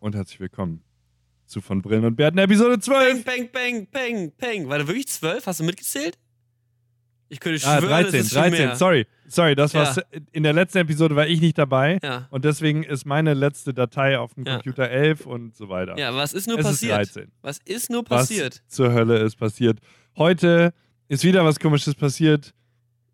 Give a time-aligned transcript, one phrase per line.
[0.00, 0.82] Und herzlich willkommen
[1.46, 3.24] zu von Brillen und Bärten Episode 12.
[3.24, 4.68] Peng, peng, peng, peng.
[4.68, 5.46] War da wirklich 12?
[5.46, 6.18] Hast du mitgezählt?
[7.28, 8.76] Ich könnte Ah, schwören, 13, das ist schon 13, mehr.
[8.76, 9.06] sorry.
[9.28, 9.80] Sorry, das Ja.
[9.80, 10.00] war's.
[10.32, 12.26] In der letzten Episode war ich nicht dabei Ja.
[12.30, 14.54] und deswegen ist meine letzte Datei auf dem Ja.
[14.54, 15.96] Computer 11 und so weiter.
[15.98, 17.00] ja, was ist nur es passiert?
[17.02, 17.32] ist 13.
[17.42, 18.62] Was ist nur Was passiert?
[18.66, 19.78] zur Hölle ist passiert?
[20.16, 20.72] Heute
[21.08, 22.52] ist wieder was Komisches passiert.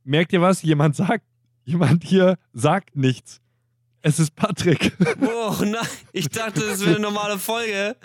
[0.04, 0.62] Merkt ihr was?
[0.62, 1.24] Jemand sagt,
[1.64, 3.40] jemand hier sagt nichts.
[4.06, 4.92] Es ist Patrick.
[5.20, 7.96] Oh nein, ich dachte, das wäre eine normale Folge.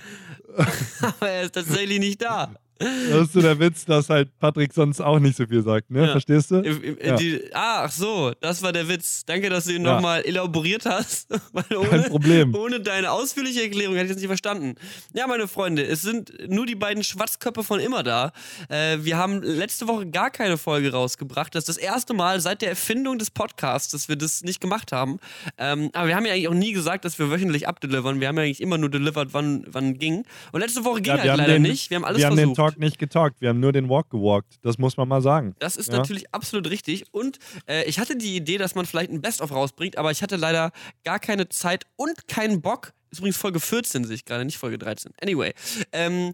[1.01, 2.55] Aber er ist tatsächlich nicht da.
[2.81, 6.05] Das ist so der Witz, dass halt Patrick sonst auch nicht so viel sagt, ne?
[6.05, 6.11] Ja.
[6.11, 6.55] Verstehst du?
[6.57, 7.15] Im- im- Ja.
[7.15, 9.23] die, ah, ach so, das war der Witz.
[9.25, 9.93] Danke, dass du ihn Ja.
[9.95, 11.27] nochmal elaboriert hast.
[11.53, 12.55] Weil Kein ohne, Problem.
[12.55, 14.75] ohne deine ausführliche Erklärung hätte ich das nicht verstanden.
[15.13, 18.31] Ja, meine Freunde, es sind nur die beiden Schwarzköpfe von immer da.
[18.69, 21.53] Äh, wir haben letzte Woche gar keine Folge rausgebracht.
[21.55, 24.91] Das ist das erste Mal seit der Erfindung des Podcasts, dass wir das nicht gemacht
[24.91, 25.19] haben.
[25.57, 28.19] Ähm, aber wir haben ja eigentlich auch nie gesagt, dass wir wöchentlich abdelivern.
[28.19, 30.23] Wir haben ja eigentlich immer nur delivered, wann, wann ging.
[30.51, 31.89] Und letzte Woche ging halt leider den- nicht.
[31.89, 32.55] Wir haben alles wir haben versucht.
[32.71, 34.55] Talk nicht getalkt, wir haben nur den Walk gewalkt.
[34.61, 35.55] Das muss man mal sagen.
[35.59, 35.97] Das ist Ja.
[35.97, 37.05] natürlich absolut richtig.
[37.11, 40.35] Und äh, ich hatte die Idee, dass man vielleicht ein Best-of rausbringt, aber ich hatte
[40.35, 40.71] leider
[41.03, 42.93] gar keine Zeit und keinen Bock.
[43.11, 45.11] Ist übrigens Folge 14, sehe ich gerade, nicht Folge 13.
[45.21, 45.53] Anyway.
[45.91, 46.33] Ähm,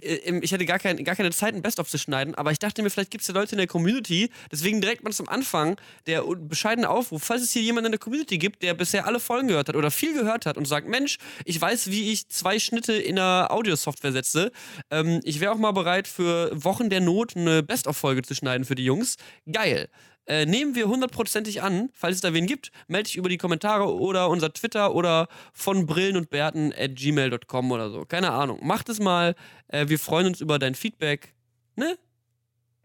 [0.00, 2.82] äh, ich hatte gar, kein, gar keine Zeit, ein Best-of zu schneiden, aber ich dachte
[2.82, 6.22] mir, vielleicht gibt es ja Leute in der Community, deswegen direkt mal zum Anfang der
[6.22, 9.68] bescheidene Aufruf, falls es hier jemanden in der Community gibt, der bisher alle Folgen gehört
[9.68, 13.18] hat oder viel gehört hat und sagt, Mensch, ich weiß, wie ich zwei Schnitte in
[13.18, 14.52] einer Audiosoftware setze,
[14.90, 18.74] ähm, ich wäre auch mal bereit, für Wochen der Not eine Best-of-Folge zu schneiden für
[18.74, 19.16] die Jungs.
[19.50, 19.88] Geil.
[20.26, 23.92] Äh, nehmen wir hundertprozentig an, falls es da wen gibt, melde dich über die Kommentare
[23.94, 28.04] oder unser Twitter oder von Brillen und Bärten at gmail.com oder so.
[28.06, 28.58] Keine Ahnung.
[28.62, 29.34] Macht es mal.
[29.68, 31.34] Äh, wir freuen uns über dein Feedback.
[31.76, 31.98] Ne?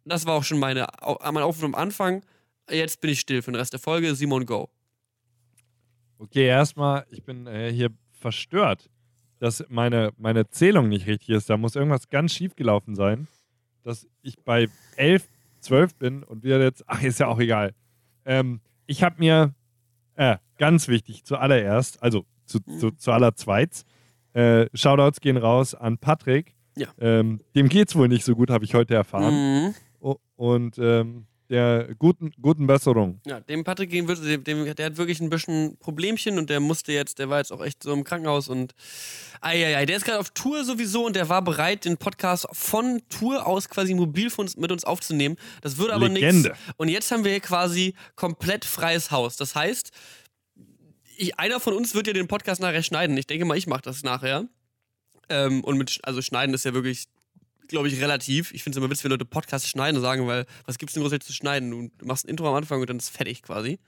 [0.04, 2.24] Das war auch schon meine, mein Aufruf am Anfang.
[2.70, 4.14] Jetzt bin ich still für den Rest der Folge.
[4.16, 4.70] Simon, go.
[6.18, 8.90] Okay, erstmal, ich bin äh, hier verstört,
[9.40, 11.50] dass meine, meine Zählung nicht richtig ist.
[11.50, 13.28] Da muss irgendwas ganz schief gelaufen sein,
[13.84, 14.68] dass ich bei
[14.98, 15.26] 11,
[15.60, 17.74] 12 bin und wir jetzt, ach, ist ja auch egal.
[18.26, 19.54] Ähm, ich habe mir,
[20.16, 23.84] äh, ganz wichtig, zuallererst, also zu, zu, zu allerzweit,
[24.34, 26.56] äh, Shoutouts gehen raus an Patrick.
[26.76, 26.88] Ja.
[27.00, 29.34] Ähm, dem geht's wohl nicht so gut, habe ich heute erfahren.
[29.34, 29.76] Mhm.
[30.36, 33.20] Und ähm, der guten, guten Besserung.
[33.26, 36.60] Ja, dem Patrick gehen wird, dem, dem, der hat wirklich ein bisschen Problemchen und der
[36.60, 38.76] musste jetzt, der war jetzt auch echt so im Krankenhaus und
[39.42, 43.48] eieiei, der ist gerade auf Tour sowieso und der war bereit, den Podcast von Tour
[43.48, 45.38] aus quasi mobil von mit uns aufzunehmen.
[45.62, 46.50] Das würde aber nichts.
[46.78, 49.36] Und jetzt haben wir hier quasi komplett freies Haus.
[49.36, 49.92] Das heißt,
[51.18, 53.18] ich, einer von uns wird ja den Podcast nachher schneiden.
[53.18, 54.48] Ich denke mal, ich mache das nachher.
[55.30, 57.06] Ähm, und mit, also schneiden ist ja wirklich,
[57.70, 58.52] glaube ich, relativ.
[58.54, 61.04] Ich finde es immer witzig, wenn Leute Podcasts schneiden und sagen, weil was gibt's denn
[61.04, 61.92] großartig zu schneiden?
[61.98, 63.80] Du machst ein Intro am Anfang und dann ist fertig quasi.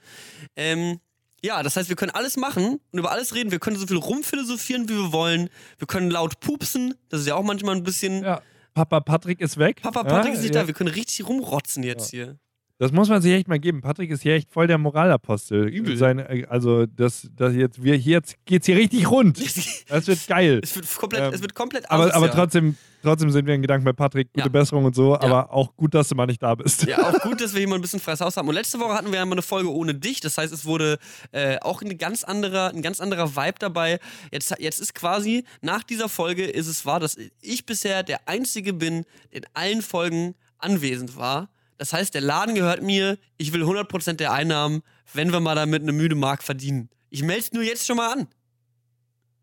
[0.55, 0.99] Ähm,
[1.43, 3.51] ja, das heißt, wir können alles machen und über alles reden.
[3.51, 5.49] Wir können so viel rumphilosophieren, wie wir wollen.
[5.79, 6.93] Wir können laut pupsen.
[7.09, 8.23] Das ist ja auch manchmal ein bisschen.
[8.23, 8.41] Ja.
[8.73, 9.81] Papa Patrick ist weg.
[9.81, 10.61] Papa Patrick ja, ist nicht ja.
[10.61, 10.67] da.
[10.67, 12.37] Wir können richtig rumrotzen jetzt hier.
[12.81, 13.81] Das muss man sich echt mal geben.
[13.81, 15.67] Patrick ist hier echt voll der Moralapostel.
[15.67, 15.97] Übel.
[15.97, 19.37] Seine, äh, also, das, das jetzt, wir, hier jetzt geht's hier richtig rund.
[19.87, 20.61] Das wird geil.
[20.63, 23.85] Es wird komplett, Ähm, es wird komplett Aber, aber trotzdem, trotzdem sind wir in Gedanken
[23.85, 24.33] bei Patrick.
[24.33, 24.49] Gute Ja.
[24.49, 26.87] Besserung und so, aber auch gut, dass du mal nicht da bist.
[26.87, 28.47] Ja, auch gut, dass wir hier mal ein bisschen freies Haus haben.
[28.47, 30.19] Und letzte Woche hatten wir einmal eine Folge ohne dich.
[30.19, 30.97] Das heißt, es wurde
[31.33, 33.99] äh, auch ein ganz anderer, ein ganz anderer Vibe dabei.
[34.31, 38.73] Jetzt, jetzt ist quasi, nach dieser Folge ist es wahr, dass ich bisher der Einzige
[38.73, 41.49] bin, der in allen Folgen anwesend war.
[41.81, 43.17] Das heißt, der Laden gehört mir.
[43.37, 44.83] Ich will 100% der Einnahmen,
[45.13, 46.91] wenn wir mal damit eine müde Mark verdienen.
[47.09, 48.27] Ich melde nur jetzt schon mal an.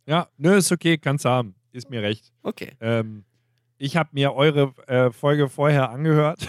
[0.07, 1.57] Ja, nö, ist okay, kannst du haben.
[1.73, 2.33] Ist mir recht.
[2.45, 2.77] Okay.
[2.81, 3.25] Ähm,
[3.77, 6.47] ich habe mir eure äh, Folge vorher angehört.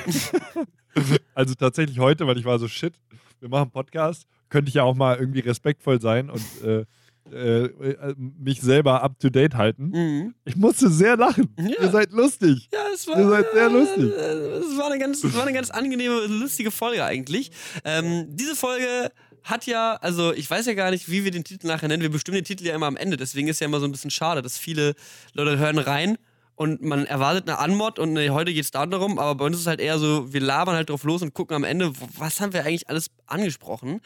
[1.33, 2.93] also tatsächlich heute, weil ich war so, shit,
[3.39, 4.27] wir machen Podcast.
[4.49, 6.85] Könnte ich ja auch mal irgendwie respektvoll sein und äh,
[7.31, 9.89] äh, äh, mich selber up to date halten.
[9.89, 10.35] Mhm.
[10.45, 11.53] Ich musste sehr lachen.
[11.59, 11.81] Ja.
[11.83, 12.69] Ihr seid lustig.
[12.73, 14.11] Ja, es war, Ihr seid sehr lustig.
[14.11, 17.51] äh, Es war, eine ganz, es war eine ganz angenehme, lustige Folge eigentlich.
[17.83, 19.11] Ähm, diese Folge
[19.43, 22.03] hat ja, also ich weiß ja gar nicht, wie wir den Titel nachher nennen.
[22.03, 23.17] Wir bestimmen den Titel ja immer am Ende.
[23.17, 24.95] Deswegen ist ja immer so ein bisschen schade, dass viele
[25.33, 26.17] Leute hören rein
[26.59, 29.61] und man erwartet eine Anmod und äh, heute geht es darum, aber bei uns ist
[29.61, 32.51] es halt eher so, wir labern halt drauf los und gucken am Ende, was haben
[32.51, 34.01] wir eigentlich alles angesprochen.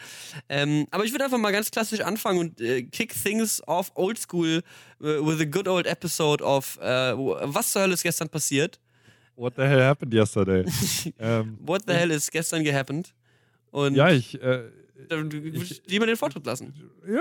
[0.49, 4.19] Ähm, aber ich würde einfach mal ganz klassisch anfangen und äh, kick things off old
[4.19, 4.61] school
[5.01, 8.79] äh, with a good old episode of äh, was zur Hölle ist gestern passiert.
[9.35, 10.63] What the hell happened yesterday?
[11.17, 13.15] ähm, What the hell ist gestern gehappened?
[13.71, 14.39] Und ja, ich.
[14.39, 14.69] Äh,
[15.09, 16.71] dann die mal den Vortritt lassen.
[17.07, 17.19] ja,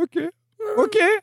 [0.00, 0.28] okay.
[0.76, 1.18] Okay.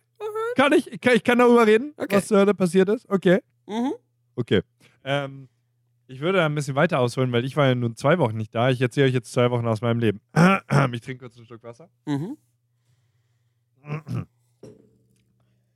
[0.55, 2.15] Kann ich, kann, ich kann darüber reden, Okay.
[2.15, 3.07] was zur Hölle passiert ist?
[3.09, 3.39] Okay.
[3.67, 3.93] Mhm.
[4.35, 4.61] Okay.
[5.03, 5.49] Ähm,
[6.07, 8.55] ich würde da ein bisschen weiter ausholen, weil ich war ja nun zwei Wochen nicht
[8.55, 8.69] da.
[8.69, 10.21] Ich erzähle euch jetzt zwei Wochen aus meinem Leben.
[10.93, 11.89] ich trinke kurz ein Stück Wasser.
[12.05, 12.37] Mhm.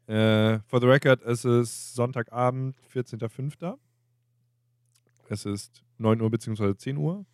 [0.08, 3.78] Äh, for the record, es ist Sonntagabend, 14.05.
[5.30, 6.76] Es ist 9 Uhr bzw.
[6.76, 7.26] 10 Uhr.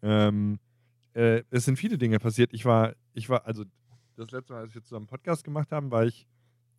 [0.00, 0.58] Ähm,
[1.12, 2.54] äh, es sind viele Dinge passiert.
[2.54, 3.64] Ich war, ich war, also
[4.16, 6.26] das letzte Mal, als wir zusammen einen Podcast gemacht haben, war ich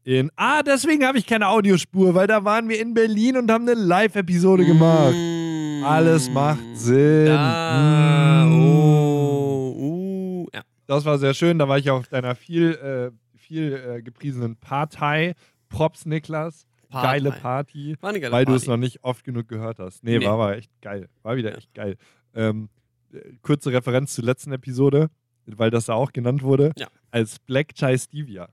[0.07, 0.31] in.
[0.37, 3.73] Ah, deswegen habe ich keine Audiospur, weil da waren wir in Berlin und haben eine
[3.79, 5.13] Live-Episode gemacht.
[5.13, 7.25] Mm, Alles macht Sinn.
[7.25, 8.53] Da, Mm.
[8.61, 10.61] oh, uh, ja.
[10.87, 11.59] Das war sehr schön.
[11.59, 15.35] Da war ich auf deiner viel, äh, viel äh, gepriesenen Partei.
[15.69, 16.65] Props, Niklas.
[16.89, 17.07] Partei.
[17.19, 17.97] Geile Party.
[17.99, 18.63] War eine geile weil du Party.
[18.63, 20.03] es noch nicht oft genug gehört hast.
[20.05, 20.25] Nee, Nee.
[20.25, 21.09] war aber echt geil.
[21.21, 21.57] War wieder Ja.
[21.57, 21.97] echt geil.
[22.33, 22.69] Ähm,
[23.11, 25.09] äh, kurze Referenz zur letzten Episode,
[25.45, 26.71] weil das da auch genannt wurde.
[26.77, 26.87] Ja.
[27.11, 28.47] Als Black Chai Stevia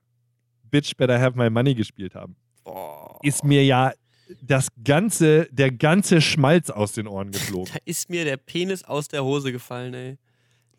[0.74, 2.34] Bitch Better Have My Money gespielt haben,
[2.64, 3.20] Boah.
[3.22, 3.92] ist mir ja
[4.42, 7.72] das ganze, der ganze Schmalz aus den Ohren geflogen.
[7.72, 10.18] Da ist mir der Penis aus der Hose gefallen, ey.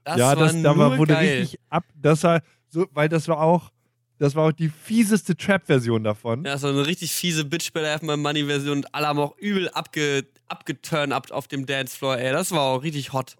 [0.04, 1.40] Das ja, war das da war, wurde geil.
[1.40, 1.86] richtig ab.
[1.96, 3.72] Das war so, weil das war auch,
[4.18, 6.44] das war auch die fieseste Trap-Version davon.
[6.44, 9.38] Ja, so eine richtig fiese Bitch Better Have My Money Version und alle haben auch
[9.38, 12.34] übel abge, abgeturnt up auf dem Dancefloor, ey.
[12.34, 13.38] Das war auch richtig hot.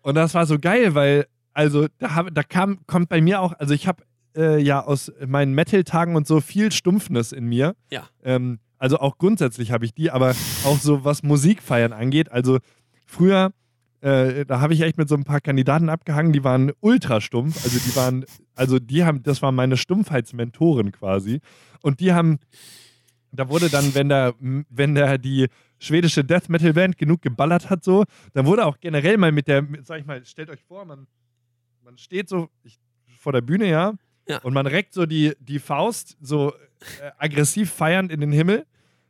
[0.00, 3.52] Und das war so geil, weil, also, da, hab, da kam, kommt bei mir auch,
[3.58, 4.02] also ich habe
[4.36, 7.74] äh, ja aus meinen Metal-Tagen und so viel Stumpfness in mir.
[7.90, 8.08] Ja.
[8.22, 10.34] Ähm, also auch grundsätzlich habe ich die, aber
[10.64, 12.32] auch so was Musikfeiern angeht.
[12.32, 12.58] Also
[13.06, 13.52] früher,
[14.00, 17.64] äh, da habe ich echt mit so ein paar Kandidaten abgehangen, die waren ultra stumpf.
[17.64, 18.24] Also die waren,
[18.56, 21.40] also die haben, das waren meine Stumpfheitsmentoren quasi.
[21.80, 22.40] Und die haben,
[23.30, 25.46] da wurde dann, wenn der, wenn der die
[25.78, 29.64] schwedische Death Metal Band genug geballert hat, so, dann wurde auch generell mal mit der,
[29.84, 31.06] sag ich mal, stellt euch vor, man,
[31.84, 32.80] man steht so ich,
[33.16, 33.94] vor der Bühne, ja,
[34.28, 34.38] Ja.
[34.42, 38.64] und man reckt so die, die Faust so äh, aggressiv feiernd in den Himmel,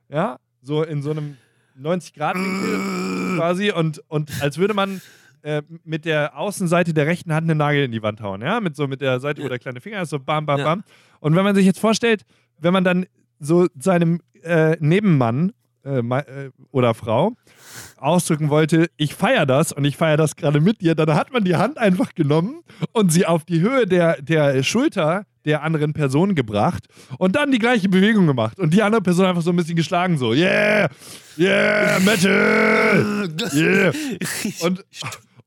[0.09, 1.37] ja, so in so einem
[1.81, 5.01] 90-Grad-Winkel quasi und, und als würde man
[5.43, 8.77] äh, mit der Außenseite der rechten Hand einen Nagel in die Wand hauen, ja, mit
[8.77, 10.65] so mit der Seite, wo der kleine Finger ist, so bam, bam, Ja.
[10.65, 10.85] bam.
[11.21, 12.25] Und wenn man sich jetzt vorstellt,
[12.59, 13.07] wenn man dann
[13.41, 15.53] so seinem äh, Nebenmann
[15.85, 17.33] äh, äh, oder Frau
[17.97, 21.45] ausdrücken wollte, ich feiere das und ich feiere das gerade mit dir, dann hat man
[21.45, 22.63] die Hand einfach genommen
[22.93, 26.85] und sie auf die Höhe der, der Schulter der anderen Person gebracht
[27.19, 30.19] und dann die gleiche Bewegung gemacht und die andere Person einfach so ein bisschen geschlagen,
[30.19, 30.89] so, yeah,
[31.37, 33.93] yeah, Metal, yeah.
[34.61, 34.85] Und,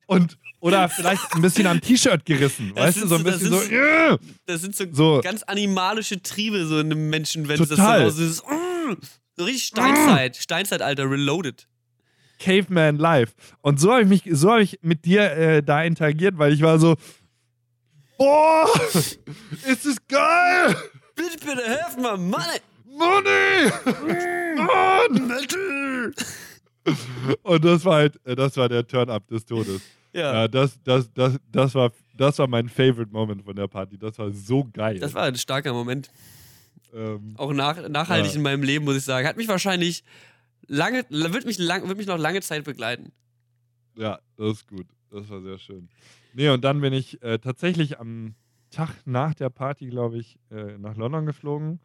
[0.08, 3.62] und oder vielleicht ein bisschen am T-Shirt gerissen, Das weißt du, so ein bisschen so,
[3.72, 4.18] yeah.
[4.48, 5.22] Das sind so, So.
[5.24, 7.78] ganz animalische Triebe so in einem Menschen, wenn es das
[8.16, 8.44] so ist.
[8.44, 8.94] Mm,
[9.38, 10.38] So richtig Steinzeit.
[10.38, 11.68] Steinzeitalter, reloaded.
[12.40, 13.34] Caveman Live.
[13.62, 16.62] Und so habe ich mich, so habe ich mit dir äh, da interagiert, weil ich
[16.62, 16.96] war so,
[18.18, 20.76] boah, ist es geil,
[21.16, 22.44] Bitte, bitte, helf mal, Mann!
[22.86, 23.72] Money,
[24.58, 25.28] Mann.
[25.28, 26.14] Metal!
[27.44, 29.82] Und das war halt, äh, das war der Turn-up des Todes.
[30.14, 33.98] Ja, Ja, das, das, das, das war, das war mein Favorite Moment von der Party.
[33.98, 35.00] Das war so geil.
[35.00, 36.10] das war ein starker Moment.
[36.96, 38.38] Ähm, Auch nach, nachhaltig Ja.
[38.38, 39.28] in meinem Leben, muss ich sagen.
[39.28, 40.04] Hat mich wahrscheinlich
[40.68, 43.12] lange, wird mich, lang, wird mich noch lange Zeit begleiten.
[43.96, 44.88] Ja, das ist gut.
[45.12, 45.90] Das war sehr schön.
[46.34, 48.36] Nee, und dann bin ich äh, tatsächlich am
[48.72, 51.80] Tag nach der Party, glaube ich, äh, nach London geflogen.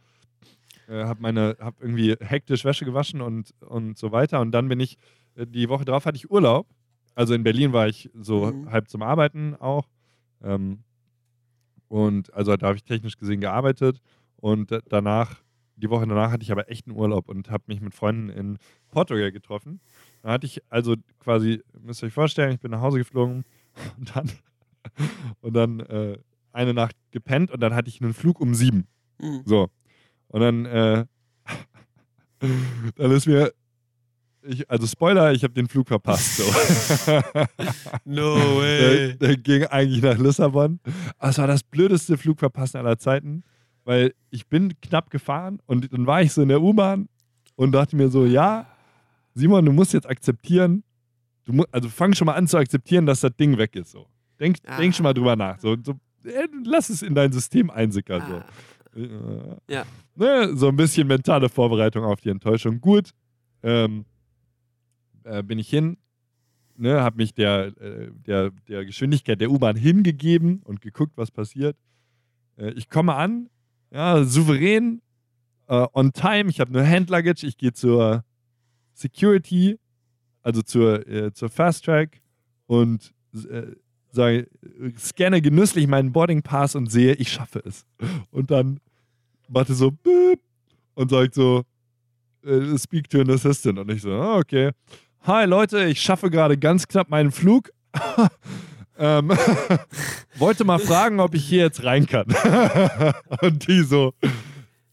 [0.88, 4.40] Äh, hab meine, hab irgendwie hektisch Wäsche gewaschen und, und so weiter.
[4.40, 4.97] Und dann bin ich,
[5.37, 6.67] äh, die Woche drauf hatte ich Urlaub.
[7.14, 8.71] Also in Berlin war ich so Mhm.
[8.73, 9.87] halb zum Arbeiten auch.
[10.43, 10.83] Ähm,
[11.88, 14.00] und also da habe ich technisch gesehen gearbeitet.
[14.40, 15.37] Und da- danach,
[15.76, 18.59] die Woche danach hatte ich aber echten Urlaub und habe mich mit Freunden in
[18.90, 19.80] Portugal getroffen.
[20.23, 23.44] Da hatte ich also quasi, müsst ihr euch vorstellen, ich bin nach Hause geflogen
[23.99, 24.30] und dann,
[25.40, 26.18] und dann äh,
[26.52, 28.87] eine Nacht gepennt und dann hatte ich einen Flug um sieben.
[29.20, 29.42] Hm.
[29.44, 29.68] So.
[30.28, 31.04] Und dann, äh,
[32.97, 33.52] dann ist mir,
[34.42, 36.38] ich, also Spoiler, ich habe den Flug verpasst.
[36.38, 36.44] So.
[38.04, 40.80] No der, der ging eigentlich nach Lissabon.
[41.18, 43.42] Es war das blödeste Flugverpassen aller Zeiten,
[43.84, 47.08] weil ich bin knapp gefahren und dann war ich so in der U-Bahn
[47.56, 48.66] und dachte mir so, ja,
[49.34, 50.82] Simon, du musst jetzt akzeptieren,
[51.44, 53.90] du mu also fang schon mal an zu akzeptieren, dass das Ding weg ist.
[53.92, 54.06] So.
[54.38, 54.76] Denk, Ah.
[54.78, 55.58] denk schon mal drüber nach.
[55.60, 55.92] So, so,
[56.25, 58.22] äh, lass es in dein System einsickern.
[58.28, 58.34] So.
[58.37, 58.44] Ah,
[58.96, 59.84] Äh, Ja.
[60.16, 62.80] Ne, so ein bisschen mentale Vorbereitung auf die Enttäuschung.
[62.80, 63.10] Gut,
[63.62, 64.04] ähm,
[65.22, 65.96] äh, bin ich hin,
[66.76, 71.76] ne, habe mich der, äh, der, der Geschwindigkeit der U-Bahn hingegeben und geguckt, was passiert.
[72.75, 73.49] Ich komme an,
[73.90, 75.02] ja, souverän,
[75.68, 76.50] äh, on time.
[76.50, 77.47] Ich habe nur Handluggage.
[77.47, 78.25] Ich gehe zur
[78.94, 79.78] Security,
[80.42, 82.20] also zur, äh, zur Fast Track
[82.66, 83.75] und äh,
[84.11, 84.49] sage,
[84.99, 87.87] scanne genüsslich meinen Boarding Pass und sehe, ich schaffe es.
[88.30, 88.80] Und dann
[89.49, 90.40] machte so Bip
[90.94, 91.62] und sagt so,
[92.44, 93.78] äh, speak to an assistant.
[93.78, 94.73] Und ich so, okay.
[95.23, 97.70] Hi Leute, ich schaffe gerade ganz knapp meinen Flug.
[99.00, 99.33] ähm,
[100.38, 102.26] wollte mal fragen, ob ich hier jetzt rein kann.
[103.42, 104.12] und die so,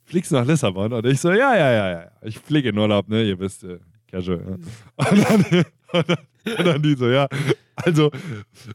[0.05, 0.93] fliegst du nach Lissabon?
[0.93, 2.11] Und ich so, ja, ja, ja, ja.
[2.21, 3.23] Ich fliege in Urlaub, ne?
[3.23, 4.39] Ihr wisst, äh, casual.
[4.39, 5.09] Ja.
[5.09, 5.45] Und, dann,
[5.91, 7.27] und, dann, und dann die so, ja,
[7.75, 8.09] also,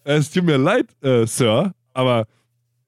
[0.05, 2.27] es tut mir leid, äh, Sir, aber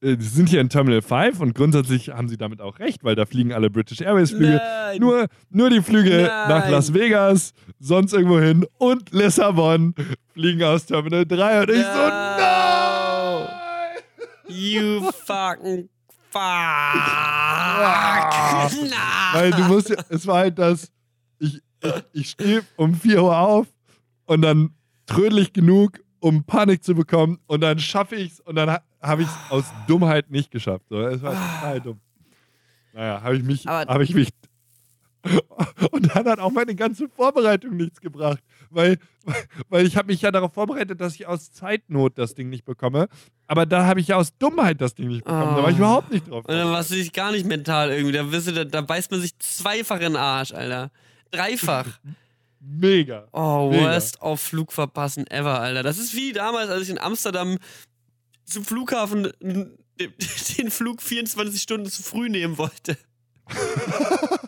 [0.05, 3.15] äh, Sie sind hier in Terminal 5 und grundsätzlich haben Sie damit auch recht, weil
[3.15, 4.61] da fliegen alle British Airways Flüge.
[4.63, 5.01] Nein.
[5.01, 6.49] Nur, nur die Flüge Nein.
[6.49, 9.95] nach Las Vegas, sonst irgendwo hin und Lissabon
[10.35, 12.09] fliegen aus Terminal 3 und ich so,
[12.39, 13.49] No.
[14.49, 15.89] You fucking
[16.31, 16.35] fuck.
[19.35, 20.91] Weil du musst, ja- es war halt das,
[21.39, 23.67] ich, ich, ich stehe um 4 Uhr auf
[24.27, 24.71] und dann
[25.07, 29.29] trödelig genug, um Panik zu bekommen und dann schaffe ich es und dann habe ich
[29.29, 30.87] es aus Dummheit nicht geschafft.
[30.89, 32.01] So, es war total dumm.
[32.93, 34.31] Naja, habe ich mich, habe ich mich
[35.91, 38.99] und dann hat auch meine ganze Vorbereitung nichts gebracht, weil,
[39.71, 43.09] weil ich habe mich ja darauf vorbereitet, dass ich aus Zeitnot das Ding nicht bekomme,
[43.47, 45.57] aber da habe ich ja aus Dummheit das Ding nicht bekommen.
[45.57, 45.79] Da war ich Ah.
[45.79, 46.45] überhaupt nicht drauf.
[46.47, 48.13] Und dann warst du dich gar nicht mental irgendwie.
[48.13, 50.91] Da, wirst du, da, da beißt man sich zweifach in den Arsch, Alter.
[51.31, 51.87] Dreifach.
[52.61, 53.27] Mega.
[53.33, 53.83] Oh, Mega.
[53.85, 55.83] worst auf Flug verpassen ever, Alter.
[55.83, 57.57] Das ist wie damals, als ich in Amsterdam
[58.45, 62.97] zum Flughafen den, Flug 24 Stunden zu früh nehmen wollte.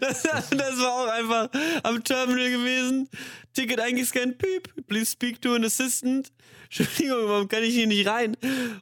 [0.00, 1.50] Das, das war auch einfach
[1.82, 3.08] am Terminal gewesen.
[3.52, 6.32] Ticket eingescannt, piep, please speak to an assistant.
[6.64, 8.36] Entschuldigung, warum kann ich hier nicht rein?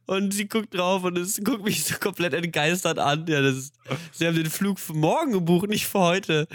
[0.07, 3.27] Und sie guckt drauf und es guckt mich so komplett entgeistert an.
[3.29, 3.75] Ja, das ist,
[4.13, 6.49] sie haben den Flug für morgen gebucht, nicht für heute.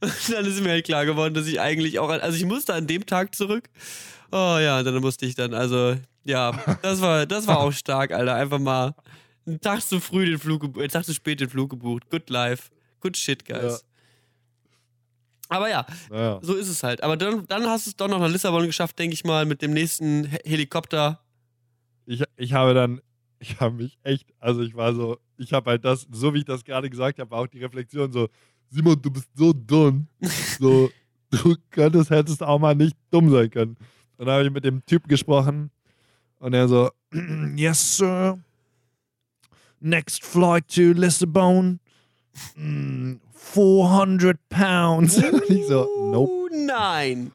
[0.00, 2.86] Und dann ist mir halt klar geworden, dass ich eigentlich auch, also ich musste an
[2.86, 3.68] dem Tag zurück.
[4.32, 6.52] Oh ja, dann musste ich dann, also, ja,
[6.82, 8.34] das war, das war auch stark, Alter.
[8.34, 8.94] Einfach mal
[9.46, 12.10] einen Tag zu früh den Flug, gebu- einen Tag zu spät den Flug gebucht.
[12.10, 12.70] Good life.
[13.00, 13.84] Good shit, guys.
[15.48, 16.40] Aber ja, Naja.
[16.42, 17.02] so ist es halt.
[17.04, 19.62] Aber dann, dann hast du es doch noch nach Lissabon geschafft, denke ich mal, mit
[19.62, 21.20] dem nächsten He Helikopter.
[22.06, 23.00] ich, ich habe dann,
[23.38, 26.44] ich habe mich echt, also ich war so, ich habe halt das, so wie ich
[26.44, 28.28] das gerade gesagt habe, war auch die Reflexion so,
[28.70, 30.08] Simon, du bist so dumm.
[30.58, 30.90] So,
[31.30, 33.76] du könntest, hättest auch mal nicht dumm sein können.
[34.18, 35.70] Und dann habe ich mit dem Typ gesprochen
[36.38, 36.90] und er so,
[37.56, 38.38] yes, sir.
[39.80, 41.80] Next flight to Lissabon.
[42.56, 45.16] Mm, 400 pounds.
[45.22, 46.50] Und ich so, nope.
[46.52, 47.32] Nein.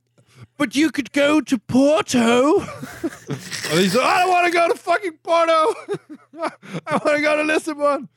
[0.62, 2.58] but you could go to Porto.
[2.60, 5.52] Und ich so, I don't want to go to fucking Porto.
[6.86, 8.08] I want to go to Lissabon.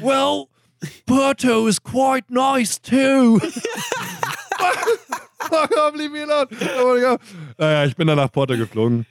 [0.00, 0.48] Well,
[1.04, 3.38] Porto is quite nice too.
[5.96, 6.46] Leave me alone.
[6.48, 7.16] Go.
[7.58, 9.06] Naja, ich bin dann nach Porto geflogen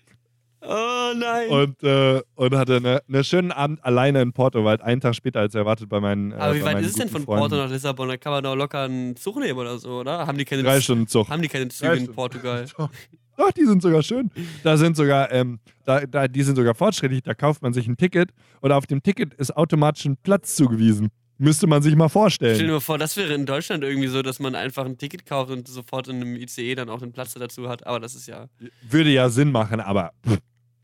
[0.62, 1.50] Oh nein.
[1.50, 5.40] und, äh, und hatte einen eine schönen Abend alleine in Porto, weil einen Tag später
[5.40, 6.32] als erwartet bei meinen.
[6.32, 7.58] Äh, Aber wie weit ist es denn von Porto Freunden.
[7.58, 8.10] nach Lissabon?
[8.10, 10.28] Da kann man doch locker einen Zug nehmen oder so, oder?
[10.28, 11.30] Haben die keine, Drei Stunden Zug.
[11.30, 12.12] Haben die keine Züge in.
[12.14, 12.66] Portugal?
[13.38, 14.30] Doch, die sind sogar schön.
[14.64, 17.24] Da sind sogar, ähm, da, da, die sind sogar fortschrittlich.
[17.24, 21.08] Da kauft man sich ein Ticket und auf dem Ticket ist automatisch ein Platz zugewiesen.
[21.42, 22.68] Müsste man sich mal Stell dir vorstellen.
[22.70, 25.70] mal vor, das wäre in Deutschland irgendwie so, dass man einfach ein Ticket kauft und
[25.70, 27.88] sofort in einem ICE dann auch einen Platz dazu hat.
[27.88, 28.50] Aber das ist ja.
[28.82, 30.38] Würde ja Sinn machen, aber pff,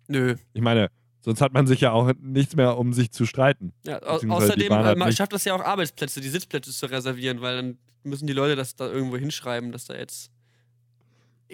[0.08, 0.36] Nö.
[0.54, 0.88] ich meine,
[1.20, 3.74] sonst hat man sich ja auch nichts mehr, um sich zu streiten.
[3.86, 7.58] Ja, au außerdem äh, man schafft das ja auch Arbeitsplätze, die Sitzplätze zu reservieren, weil
[7.58, 10.32] dann müssen die Leute das da irgendwo hinschreiben, dass da jetzt.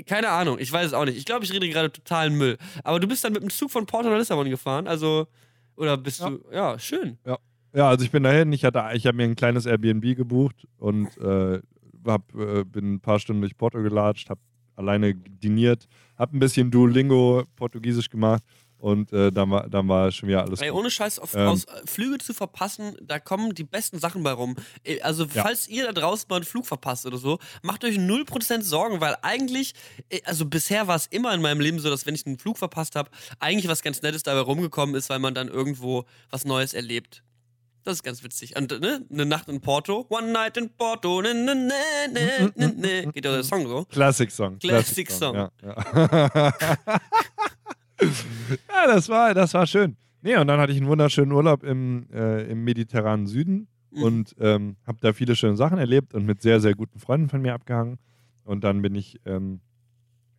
[0.05, 1.17] Keine Ahnung, ich weiß es auch nicht.
[1.17, 2.57] Ich glaube, ich rede gerade totalen Müll.
[2.83, 5.27] Aber du bist dann mit dem Zug von Porto nach Lissabon gefahren, also.
[5.75, 6.29] Oder bist Ja.
[6.29, 6.39] du.
[6.53, 7.17] Ja, schön.
[7.25, 7.39] Ja,
[7.73, 11.59] also ich bin dahin, ich, hatte, ich habe mir ein kleines Airbnb gebucht und äh,
[12.05, 14.41] hab, äh, bin ein paar Stunden durch Porto gelatscht, habe
[14.75, 15.87] alleine diniert,
[16.17, 18.43] habe ein bisschen Duolingo Portugiesisch gemacht
[18.77, 21.47] und äh, dann, war, dann war schon wieder alles Ey, ohne Scheiß, auf, Ähm.
[21.49, 24.55] aus äh, Flüge zu verpassen, da kommen die besten Sachen bei rum.
[24.83, 25.43] Äh, Also, Ja.
[25.43, 29.15] falls ihr da draußen mal einen Flug verpasst oder so, macht euch 0% Sorgen, weil
[29.21, 29.73] eigentlich,
[30.09, 32.57] äh, also bisher war es immer in meinem Leben so, dass wenn ich einen Flug
[32.57, 36.73] verpasst habe, eigentlich was ganz Nettes dabei rumgekommen ist, weil man dann irgendwo was Neues
[36.73, 37.23] erlebt.
[37.83, 38.55] Das ist ganz witzig.
[38.57, 41.73] Und ne, eine Nacht in Porto, One Night in Porto, ne, ne, ne,
[42.13, 43.11] ne, ne, ne.
[43.11, 43.85] Geht der Song so.
[43.85, 44.59] Classic-Song.
[44.59, 45.35] Classic-Song.
[45.35, 46.53] Ja, ja.
[48.01, 49.97] ja, das war, das war schön.
[50.21, 54.03] Nee, und dann hatte ich einen wunderschönen Urlaub im, äh, im mediterranen Süden Mhm.
[54.03, 57.41] und ähm, habe da viele schöne Sachen erlebt und mit sehr, sehr guten Freunden von
[57.41, 57.99] mir abgehangen.
[58.43, 59.59] Und dann bin ich ähm,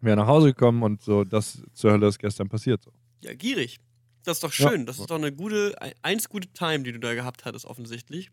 [0.01, 2.83] wieder nach Hause gekommen und so, das zur Hölle ist gestern passiert.
[2.83, 2.91] So.
[3.21, 3.79] Ja, gierig.
[4.25, 4.69] Das ist doch Ja.
[4.71, 4.87] schön.
[4.87, 8.31] Das ist doch eine gute, ein- eins gute Time, die du da gehabt hattest, offensichtlich.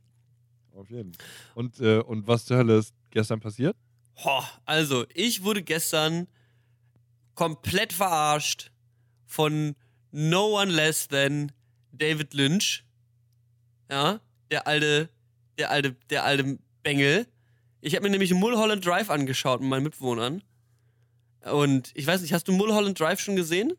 [0.73, 1.25] Auf jeden Fall.
[1.55, 3.75] Und, äh, und was zur Hölle ist gestern passiert?
[4.23, 6.27] Ho, also, ich wurde gestern
[7.35, 8.71] komplett verarscht
[9.25, 9.75] von
[10.11, 11.51] no one less than
[11.91, 12.83] David Lynch.
[13.89, 14.19] Ja,
[14.51, 15.09] der alte,
[15.57, 17.27] der alte, der alte Bengel.
[17.81, 20.43] Ich habe mir nämlich Mulholland Drive angeschaut mit meinen Mitbewohnern.
[21.51, 23.73] Und ich weiß nicht, hast du Mulholland Drive schon gesehen?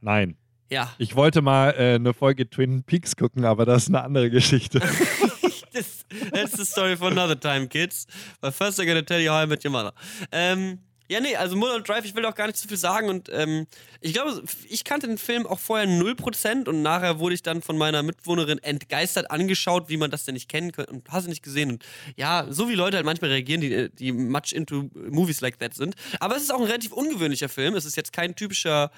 [0.00, 0.36] Nein.
[0.72, 0.90] Ja.
[0.96, 4.80] Ich wollte mal äh, eine Folge Twin Peaks gucken, aber das ist eine andere Geschichte.
[5.72, 8.06] das, that's the story for another time, kids.
[8.40, 9.92] But first I'm gonna tell you how I met your mother.
[10.32, 10.78] Ähm,
[11.10, 13.66] ja, nee, also Mulholland Drive, ich will auch gar nicht zu viel sagen und ähm,
[14.00, 17.76] ich glaube, ich kannte den Film auch vorher 0% und nachher wurde ich dann von
[17.76, 21.42] meiner Mitwohnerin entgeistert angeschaut, wie man das denn nicht kennen könnte und hast du nicht
[21.42, 21.84] gesehen und
[22.16, 25.96] ja, so wie Leute halt manchmal reagieren, die, die much into movies like that sind.
[26.18, 28.90] Aber es ist auch ein relativ ungewöhnlicher Film, es ist jetzt kein typischer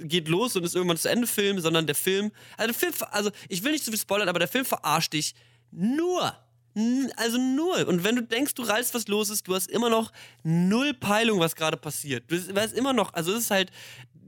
[0.00, 3.30] geht los und ist irgendwann zu Ende Film, sondern der Film, also der Film, also
[3.48, 5.34] ich will nicht zu viel spoilern, aber der Film verarscht dich
[5.70, 6.36] nur.
[7.16, 7.88] Also nur.
[7.88, 10.12] Und wenn du denkst, du reißt, was los ist, du hast immer noch
[10.42, 12.30] null Peilung, was gerade passiert.
[12.30, 13.70] Du weißt immer noch, also es ist halt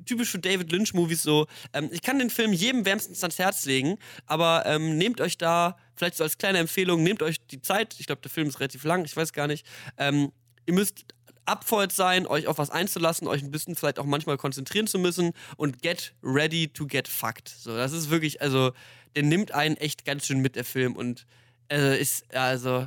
[0.06, 1.46] typisch für David Lynch-Movies so.
[1.72, 5.76] Ähm, ich kann den Film jedem wärmstens ans Herz legen, aber ähm, nehmt euch da,
[5.94, 7.94] vielleicht so als kleine Empfehlung, nehmt euch die Zeit.
[7.98, 9.66] Ich glaube, der Film ist relativ lang, ich weiß gar nicht.
[9.98, 10.32] Ähm,
[10.66, 11.04] ihr müsst
[11.48, 15.32] abfeuert sein, euch auf was einzulassen, euch ein bisschen vielleicht auch manchmal konzentrieren zu müssen
[15.56, 17.48] und get ready to get fucked.
[17.48, 18.72] So, das ist wirklich, also,
[19.16, 21.26] der nimmt einen echt ganz schön mit, der Film und
[21.70, 22.86] äh, ist, also,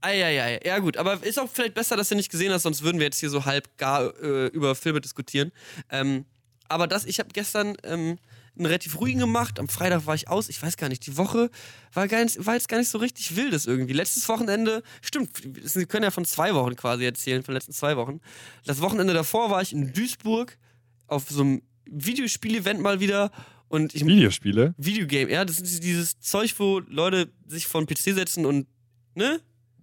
[0.00, 0.60] Eieiei.
[0.64, 3.06] Ja, gut, aber ist auch vielleicht besser, dass du nicht gesehen hast, sonst würden wir
[3.06, 5.50] jetzt hier so halb gar äh, über Filme diskutieren.
[5.90, 6.24] Ähm,
[6.68, 8.18] aber das, ich habe gestern ähm,
[8.58, 9.58] einen relativ ruhigen gemacht.
[9.58, 10.48] Am Freitag war ich aus.
[10.48, 11.50] Ich weiß gar nicht, die Woche
[11.92, 13.92] war, gar nicht, war jetzt gar nicht so richtig wildes irgendwie.
[13.92, 15.30] Letztes Wochenende, stimmt,
[15.64, 18.20] Sie können ja von zwei Wochen quasi erzählen, von den letzten zwei Wochen.
[18.64, 20.58] Das Wochenende davor war ich in Duisburg
[21.06, 23.30] auf so einem Videospiel-Event mal wieder.
[23.68, 24.74] Und ich, Videospiele?
[24.78, 28.66] Videogame, ja, das ist dieses Zeug, wo Leute sich vor den PC setzen und,
[29.14, 29.40] ne?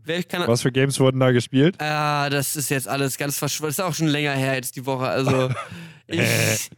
[0.08, 1.82] Was für Games wurden da gespielt?
[1.82, 3.70] Ah, das ist jetzt alles ganz verschwunden.
[3.70, 5.08] Das ist auch schon länger her jetzt die Woche.
[5.08, 5.50] Also,
[6.08, 6.70] ich,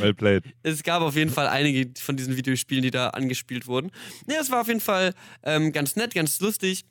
[0.00, 0.44] Well played.
[0.62, 3.90] Es gab auf jeden Fall einige von diesen Videospielen, die da angespielt wurden.
[4.26, 6.84] Ne, es war auf jeden Fall ähm, ganz nett, ganz lustig,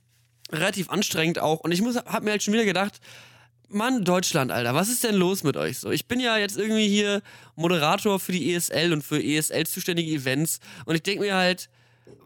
[0.52, 1.60] relativ anstrengend auch.
[1.62, 3.00] Und ich muss, hab mir halt schon wieder gedacht,
[3.74, 5.92] Mann, Deutschland, Alter, was ist denn los mit euch so?
[5.92, 7.22] Ich bin ja jetzt irgendwie hier
[7.56, 10.60] Moderator für die ESL und für ESL zuständige Events.
[10.86, 11.70] Und ich denke mir halt,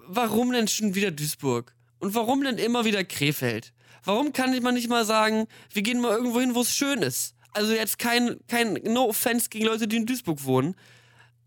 [0.07, 1.73] warum denn schon wieder Duisburg?
[1.99, 3.73] Und warum denn immer wieder Krefeld?
[4.03, 7.34] Warum kann man nicht mal sagen, wir gehen mal irgendwo hin, wo es schön ist?
[7.55, 10.75] Also jetzt kein, kein No Offense gegen Leute, die in Duisburg wohnen.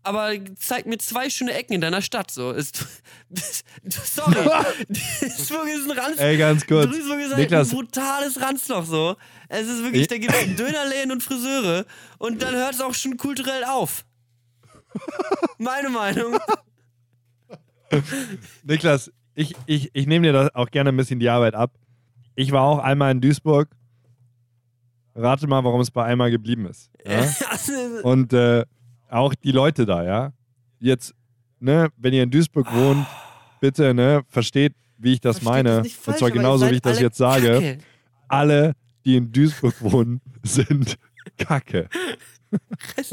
[0.01, 2.31] Aber zeig mir zwei schöne Ecken in deiner Stadt.
[2.31, 2.51] So.
[2.51, 2.85] Ist,
[3.87, 4.35] sorry.
[4.87, 6.19] Duisburg ist ein Ranz.
[6.19, 6.89] Ey, ganz kurz.
[6.89, 8.85] Duisburg ist halt ein brutales Ranzloch.
[8.85, 9.17] So.
[9.49, 11.85] Es ist wirklich, da gibt es Dönerläden und Friseure.
[12.17, 14.05] Und dann hört es auch schon kulturell auf.
[15.57, 16.39] Meine Meinung.
[18.63, 21.73] Niklas, ich, ich, ich nehme dir das auch gerne ein bisschen die Arbeit ab.
[22.35, 23.69] Ich war auch einmal in Duisburg
[25.15, 26.91] Rate mal, warum es bei einmal geblieben ist.
[27.05, 27.27] Ja?
[28.03, 28.65] Und äh,
[29.09, 30.33] auch die Leute da, ja.
[30.79, 31.13] Jetzt,
[31.59, 33.05] ne, wenn ihr in Duisburg wohnt,
[33.59, 35.83] bitte, ne, versteht, wie ich das Versteht meine.
[35.83, 37.53] Das falsch, Und zwar genauso, wie ich das jetzt sage.
[37.53, 37.77] Kacke.
[38.27, 38.73] Alle,
[39.05, 40.97] die in Duisburg wohnen, sind
[41.37, 41.89] Kacke.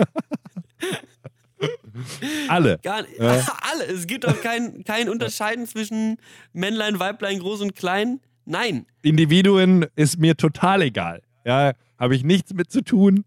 [2.48, 2.78] Alle.
[2.82, 3.18] Gar nicht.
[3.18, 3.44] Ja.
[3.72, 3.84] Alle.
[3.86, 6.18] Es gibt auch kein, kein Unterscheiden zwischen
[6.52, 8.20] Männlein, Weiblein, groß und klein.
[8.44, 8.86] Nein.
[9.02, 11.22] Individuen ist mir total egal.
[11.44, 13.24] Ja, habe ich nichts mit zu tun.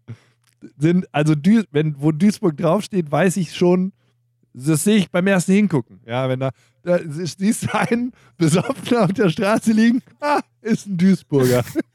[0.76, 3.92] Sind, also, Duis wenn, wo Duisburg draufsteht, weiß ich schon,
[4.52, 6.00] das sehe ich beim ersten Hingucken.
[6.06, 6.50] Ja, wenn da,
[6.82, 11.64] da siehst du einen besoffen auf der Straße liegen, ah, ist ein Duisburger.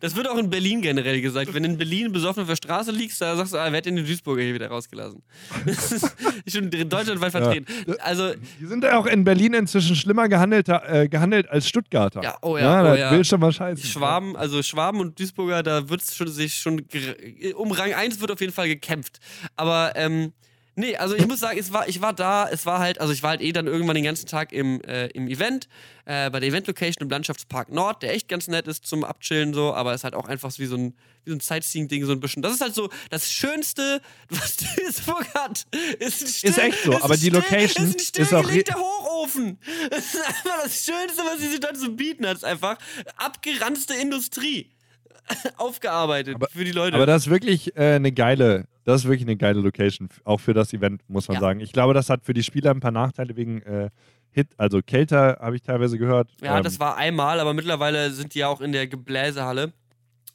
[0.00, 1.52] Das wird auch in Berlin generell gesagt.
[1.54, 3.96] Wenn in Berlin besoffen auf der Straße liegst, da sagst du, ah, wer hat denn
[3.96, 5.22] den Duisburger hier wieder rausgelassen?
[5.64, 6.14] Das ist
[6.50, 7.66] schon deutschlandweit vertreten.
[7.86, 7.94] Ja.
[8.00, 12.22] Also, die sind ja auch in Berlin inzwischen schlimmer gehandelt, äh, gehandelt als Stuttgarter.
[12.22, 12.64] Ja, oh ja.
[12.64, 13.10] ja oh da ja.
[13.10, 13.86] will schon mal scheiße.
[13.86, 16.84] Schwaben, also Schwaben und Duisburger, da wird es schon, sich schon,
[17.54, 19.18] um Rang 1 wird auf jeden Fall gekämpft.
[19.56, 20.32] Aber, ähm,
[20.74, 23.22] Nee, also ich muss sagen, es war, ich war da, es war halt, also ich
[23.22, 25.68] war halt eh dann irgendwann den ganzen Tag im, äh, im Event,
[26.06, 29.74] äh, bei der Event-Location im Landschaftspark Nord, der echt ganz nett ist zum Abchillen so,
[29.74, 32.20] aber es ist halt auch einfach wie so ein, wie so ein Sightseeing-Ding so ein
[32.20, 32.42] bisschen.
[32.42, 35.66] Das ist halt so das Schönste, was Duisburg hat.
[35.98, 38.48] Ist, still, ist echt so, aber die still, Location ist, ein ist auch...
[38.48, 39.58] der Hochofen.
[39.90, 42.36] Das ist einfach das Schönste, was diese Stadt zu bieten hat.
[42.36, 42.78] Ist einfach
[43.16, 44.70] abgeranzte Industrie.
[45.56, 46.96] Aufgearbeitet aber, für die Leute.
[46.96, 50.54] Aber das ist wirklich äh, eine geile, das ist wirklich eine geile Location, auch für
[50.54, 51.40] das Event, muss man Ja.
[51.40, 51.60] sagen.
[51.60, 53.90] Ich glaube, das hat für die Spieler ein paar Nachteile wegen äh,
[54.30, 56.30] Hit, also kälter, habe ich teilweise gehört.
[56.42, 59.72] Ja, ähm, das war einmal, aber mittlerweile sind die ja auch in der Gebläsehalle.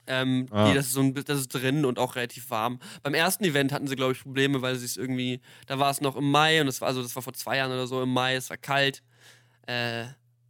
[0.10, 0.70] Ähm, Ah.
[0.70, 2.80] die, das, ist so ein, das ist drin und auch relativ warm.
[3.04, 6.00] Beim ersten Event hatten sie, glaube ich, Probleme, weil sie es irgendwie, da war es
[6.00, 8.14] noch im Mai und das war, also das war vor zwei Jahren oder so im
[8.14, 9.04] Mai, es war kalt.
[9.66, 10.06] Äh,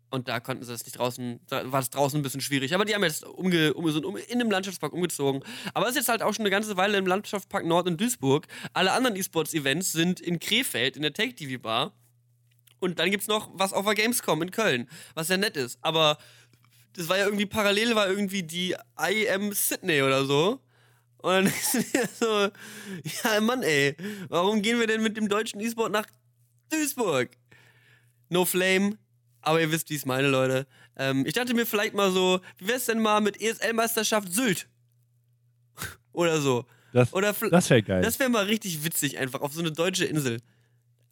[0.09, 2.73] und da konnten sie das nicht draußen, da war es draußen ein bisschen schwierig.
[2.73, 5.43] Aber die haben jetzt umge, um, sind um, in dem Landschaftspark umgezogen.
[5.73, 8.47] Aber es ist jetzt halt auch schon eine ganze Weile im Landschaftspark Nord in Duisburg.
[8.73, 11.93] Alle anderen E-Sports-Events sind in Krefeld, in der Take-TV-Bar.
[12.79, 15.77] Und dann gibt's noch was auf der Gamescom in Köln, was ja nett ist.
[15.81, 16.17] Aber
[16.93, 20.61] das war ja irgendwie parallel, war irgendwie die IM Sydney oder so.
[21.17, 22.49] Und dann ist mir so,
[23.23, 23.95] ja Mann ey,
[24.29, 26.05] warum gehen wir denn mit dem deutschen E-Sport nach
[26.69, 27.31] Duisburg?
[28.29, 28.97] No Flame,
[29.47, 30.67] aber ihr wisst, wie ich es meine, Leute.
[30.97, 34.67] Ähm, ich dachte mir vielleicht mal so, wie wär's denn mal mit ESL-Meisterschaft Sylt?
[36.11, 36.65] Oder so.
[36.93, 38.01] Das, Oder das wäre geil.
[38.01, 40.39] Das wäre mal richtig witzig, einfach auf so eine deutsche Insel.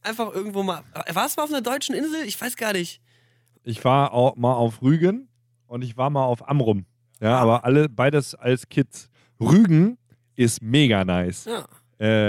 [0.02, 0.84] Einfach irgendwo mal.
[1.12, 2.24] Warst du mal auf einer deutschen Insel?
[2.26, 3.02] Ich weiß gar nicht.
[3.64, 5.28] Ich war auch mal auf Rügen
[5.68, 6.86] und ich war mal auf Amrum.
[7.22, 9.10] Ja, aber alle beides als Kids.
[9.40, 9.98] Rügen
[10.36, 11.46] ist mega nice.
[11.46, 11.68] Ja.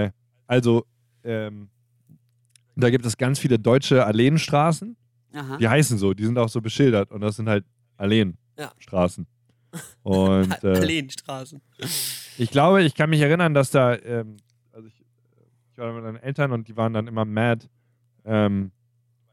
[0.05, 0.11] Äh,
[0.47, 0.87] also,
[1.25, 1.69] ähm,
[2.77, 4.97] da gibt es ganz viele deutsche Alleenstraßen.
[5.37, 5.57] Aha.
[5.59, 8.05] Die heißen so, die sind auch so beschildert und das sind halt Ja.
[8.05, 9.27] Alleenstraßen.
[10.03, 11.61] Und äh, Alleenstraßen.
[12.39, 14.37] ich glaube, ich kann mich erinnern, dass da, ähm,
[14.73, 15.05] also ich,
[15.73, 17.67] ich war mit meinen Eltern und die waren dann immer mad,
[18.25, 18.71] ähm,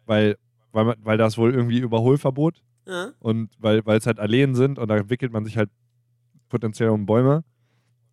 [0.05, 0.37] weil,
[0.71, 3.11] weil, weil das wohl irgendwie Überholverbot Ja.
[3.19, 5.69] und weil weil es halt Alleen sind und da wickelt man sich halt
[6.49, 7.43] potenziell um Bäume.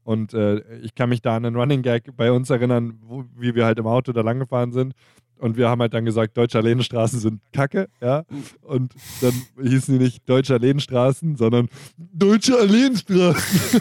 [0.02, 3.54] Und äh, ich kann mich da an einen Running Gag bei uns erinnern, wo, wie
[3.54, 4.94] wir halt im Auto da lang gefahren sind.
[5.40, 8.24] Und wir haben halt dann gesagt, deutsche Alleenstraßen sind Kacke, ja.
[8.60, 13.80] Und dann hießen die nicht deutsche Alleenstraßen, sondern deutsche Alleenstraßen.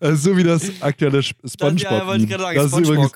[0.00, 1.90] das ist so wie das aktuelle Sp- Das, Spongebob.
[1.92, 2.56] ja, wollte ich gerade sagen.
[2.56, 3.10] das, ist übrigens,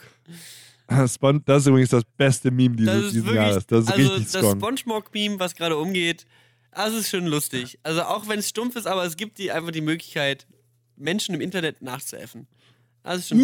[0.88, 1.08] Spongebob.
[1.10, 3.42] Spon das ist übrigens das beste Meme dieses, Das ist diesen wirklich.
[3.42, 3.66] Jahres.
[3.66, 4.58] Das ist also richtig das strong.
[4.60, 6.26] Spongebob-Meme, was gerade umgeht,
[6.72, 7.78] das ist schon lustig.
[7.82, 10.46] Also auch wenn es stumpf ist, aber es gibt die einfach die Möglichkeit,
[10.96, 12.46] Menschen im Internet nachzuäffen.
[13.06, 13.38] Das ist schon.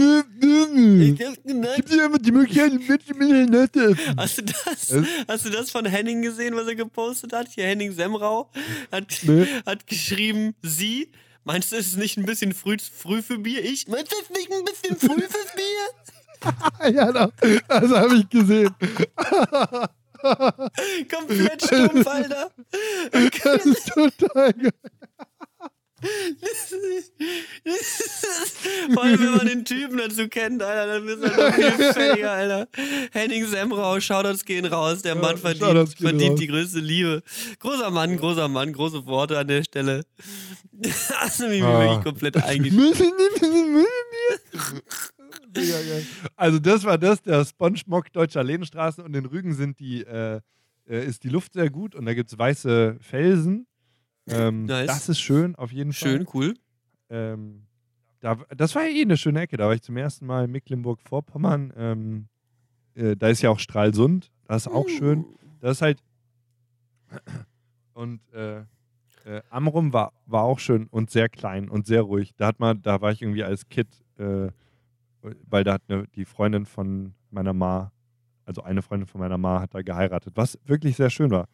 [1.00, 1.76] Ich hab's gemerkt.
[1.76, 3.96] Gibt dir einfach die Möglichkeit, Menschen mit der Nette.
[4.16, 4.90] Hast du das?
[4.90, 7.46] Es- Hast du das von Henning gesehen, was er gepostet hat?
[7.48, 8.50] Hier Henning Semrau
[8.90, 9.46] hat, Nee.
[9.64, 11.12] hat geschrieben, sie.
[11.44, 13.64] Meinst du, es ist nicht ein bisschen früh, früh für Bier?
[13.64, 13.86] Ich?
[13.88, 16.92] Meinst du, es ist nicht ein bisschen früh fürs Bier?
[16.92, 17.30] Ja, das,
[17.68, 18.74] das habe ich gesehen.
[21.08, 22.50] Komplett stumpf, Alter.
[23.44, 24.70] Das ist total geil.
[28.92, 32.30] Vor allem, wenn man den Typen dazu kennt, Alter, dann ist er noch viel fälliger,
[32.32, 32.68] Alter.
[33.12, 35.02] Henning Semrau, Shoutouts gehen raus.
[35.02, 36.38] Der Ja, Mann verdient, verdient raus.
[36.40, 37.22] die größte Liebe.
[37.60, 40.04] Großer Mann, großer Mann, große Worte an der Stelle.
[41.16, 41.80] Hast du mich Ah.
[41.80, 43.86] wirklich komplett eingeschrieben.
[46.36, 50.40] Also das war das, der Spongebob deutscher Lehnstraßen und in Rügen sind die, äh,
[50.88, 53.66] äh, ist die Luft sehr gut und da gibt es weiße Felsen.
[54.28, 54.86] Ähm, Nice.
[54.86, 56.10] Das ist schön, auf jeden Fall.
[56.10, 56.54] Schön, cool.
[57.10, 57.66] Ähm,
[58.20, 59.56] da, das war ja eh eine schöne Ecke.
[59.56, 61.72] Da war ich zum ersten Mal in Mecklenburg-Vorpommern.
[61.76, 62.28] Ähm,
[62.94, 64.30] äh, da ist ja auch Stralsund.
[64.46, 65.24] Das ist auch schön.
[65.60, 66.02] Das ist halt.
[67.94, 68.64] Und äh,
[69.24, 72.34] äh, Amrum war, war auch schön und sehr klein und sehr ruhig.
[72.36, 73.86] Da hat man, da war ich irgendwie als Kid,
[74.18, 74.48] äh,
[75.20, 77.92] weil da hat eine, die Freundin von meiner Ma,
[78.44, 81.48] also eine Freundin von meiner Ma, hat da geheiratet, was wirklich sehr schön war.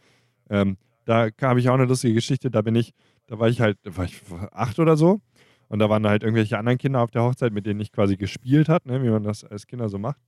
[0.49, 0.77] Ähm,
[1.09, 2.51] da habe ich auch eine lustige Geschichte.
[2.51, 2.93] Da bin ich,
[3.27, 4.21] da war ich halt, da war ich
[4.53, 5.23] acht oder so.
[5.69, 8.17] Und da waren da halt irgendwelche anderen Kinder auf der Hochzeit, mit denen ich quasi
[8.17, 10.21] gespielt hat, ne, wie man das als Kinder so macht.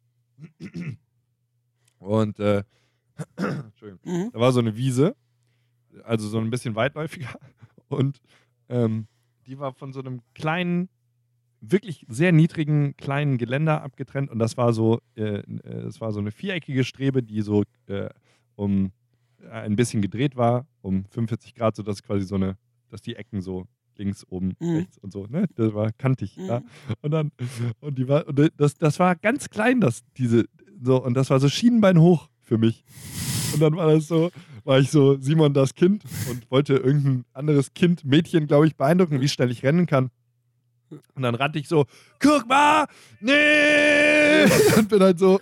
[1.99, 2.63] Und äh.
[4.05, 4.31] Mhm.
[4.33, 5.15] Da war so eine Wiese,
[6.05, 7.35] also so ein bisschen weitläufiger.
[7.89, 8.21] Und
[8.71, 9.07] ähm,
[9.47, 10.89] die war von so einem kleinen,
[11.61, 14.31] wirklich sehr niedrigen kleinen Geländer abgetrennt.
[14.31, 18.09] Und das war so, äh, äh, es war so eine viereckige Strebe, die so äh,
[18.55, 18.93] um
[19.43, 22.57] äh, ein bisschen gedreht war, um 45 Grad, sodass quasi so eine,
[22.91, 23.67] dass die Ecken so
[23.97, 24.77] links, oben, Mhm.
[24.77, 25.47] rechts und so, ne?
[25.57, 26.47] Das war kantig, Mhm.
[26.47, 26.63] ja.
[27.03, 27.33] Und dann,
[27.81, 30.47] und die war, und das, das war ganz klein, das, diese,
[30.83, 32.83] so, und das war so Schienenbein hoch für mich.
[33.53, 34.31] Und dann war das so,
[34.65, 39.21] war ich so Simon das Kind und wollte irgendein anderes Kind, Mädchen, glaube ich, beeindrucken,
[39.21, 40.11] wie schnell ich rennen kann.
[41.15, 41.85] Und dann rannte ich so,
[42.21, 42.87] guck mal,
[43.21, 44.45] nee!
[44.79, 45.41] Und bin halt so,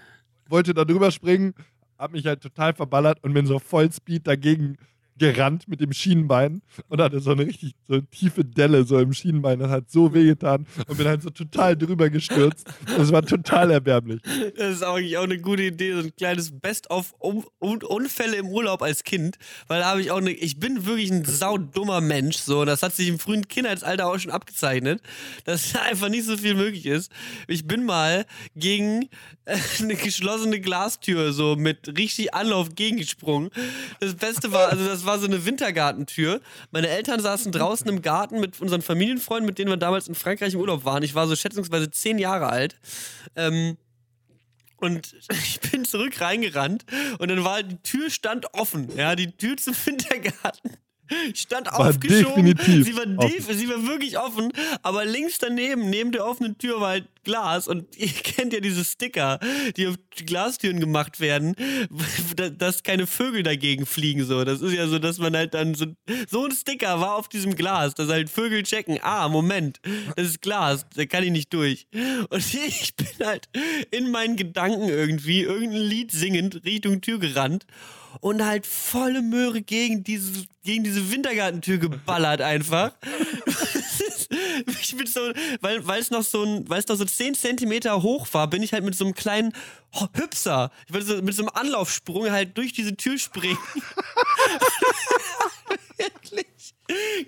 [0.48, 1.54] wollte da drüber springen,
[1.98, 4.76] hab mich halt total verballert und bin so Vollspeed dagegen
[5.18, 9.12] gerannt mit dem Schienenbein und hatte so eine richtig so eine tiefe Delle so im
[9.12, 9.58] Schienenbein.
[9.58, 12.68] Das hat so wehgetan und bin halt so total drüber gestürzt.
[12.96, 14.20] Das war total erbärmlich.
[14.56, 18.48] Das ist eigentlich auch eine gute Idee, so ein kleines Best-of Un Un Unfälle im
[18.48, 22.36] Urlaub als Kind, weil da habe ich auch eine, ich bin wirklich ein saudummer Mensch,
[22.36, 25.00] so, das hat sich im frühen Kindheitsalter auch schon abgezeichnet,
[25.44, 27.10] dass da einfach nicht so viel möglich ist.
[27.46, 29.08] Ich bin mal gegen
[29.80, 33.50] eine geschlossene Glastür so mit richtig Anlauf gegengesprungen.
[34.00, 36.40] Das Beste war, also das war so eine Wintergartentür.
[36.72, 40.54] Meine Eltern saßen draußen im Garten mit unseren Familienfreunden, mit denen wir damals in Frankreich
[40.54, 41.02] im Urlaub waren.
[41.02, 42.76] Ich war so schätzungsweise zehn Jahre alt.
[43.36, 43.78] Ähm,
[44.76, 46.84] und ich bin zurück reingerannt
[47.18, 48.94] und dann war die Tür stand offen.
[48.96, 50.76] Ja, die Tür zum Wintergarten.
[51.34, 52.44] Stand War aufgeschoben.
[52.46, 56.80] definitiv sie, war def sie war wirklich offen, aber links daneben, neben der offenen Tür,
[56.80, 57.68] war halt Glas.
[57.68, 59.38] Und ihr kennt ja diese Sticker,
[59.76, 61.54] die auf Glastüren gemacht werden,
[62.36, 64.24] da- dass keine Vögel dagegen fliegen.
[64.24, 64.44] So.
[64.44, 65.86] Das ist ja so, dass man halt dann so.
[66.28, 69.80] So ein Sticker war auf diesem Glas, dass halt Vögel checken: ah, Moment,
[70.16, 71.86] das ist Glas, da kann ich nicht durch.
[72.30, 73.48] Und ich bin halt
[73.90, 77.66] in meinen Gedanken irgendwie irgendein Lied singend Richtung Tür gerannt
[78.20, 82.92] und halt volle Möhre gegen diese, gegen diese Wintergartentür geballert einfach.
[84.80, 85.20] ich bin so,
[85.60, 88.62] weil weil es noch so ein, weil es noch so 10 Zentimeter hoch war, bin
[88.62, 89.52] ich halt mit so einem kleinen
[90.14, 93.58] Hüpser, ich wollte so mit so einem Anlaufsprung halt durch diese Tür springen.
[95.96, 96.46] Wirklich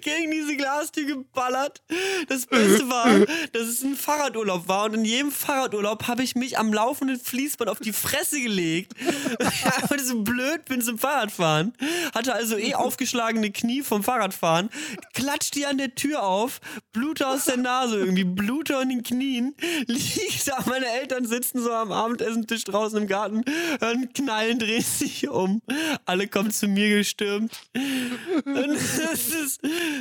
[0.00, 1.82] gegen diese Glastür geballert.
[2.28, 3.06] Das Beste war,
[3.52, 7.70] dass es ein Fahrradurlaub war und in jedem Fahrradurlaub habe ich mich am laufenden Fließband
[7.70, 8.94] auf die Fresse gelegt.
[9.88, 11.72] Weil ich so blöd bin zum Fahrradfahren.
[12.14, 14.70] Hatte also eh aufgeschlagene Knie vom Fahrradfahren.
[15.14, 16.60] Klatscht die an der Tür auf,
[16.92, 19.54] Blut aus der Nase irgendwie, Blut an den Knien.
[19.86, 23.44] Liegt da, meine Eltern sitzen so am Abendessentisch draußen im Garten,
[23.80, 25.62] hören knallen, drehen sich um.
[26.04, 27.52] Alle kommen zu mir gestürmt.
[28.44, 29.49] Und das ist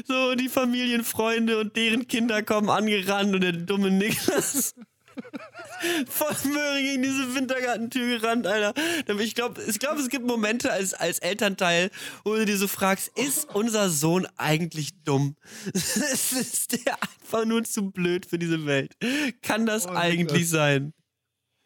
[0.05, 4.75] so, die Familienfreunde und deren Kinder kommen angerannt und der dumme Niklas
[6.09, 8.73] voll Möhre gegen diese Wintergartentür gerannt, Alter.
[9.19, 11.89] Ich glaube, ich glaub, es gibt Momente als, als Elternteil,
[12.23, 15.35] wo du dir so fragst, ist unser Sohn eigentlich dumm?
[15.73, 18.95] ist der einfach nur zu blöd für diese Welt?
[19.41, 20.49] Kann das Oh, eigentlich Niklas.
[20.49, 20.93] sein?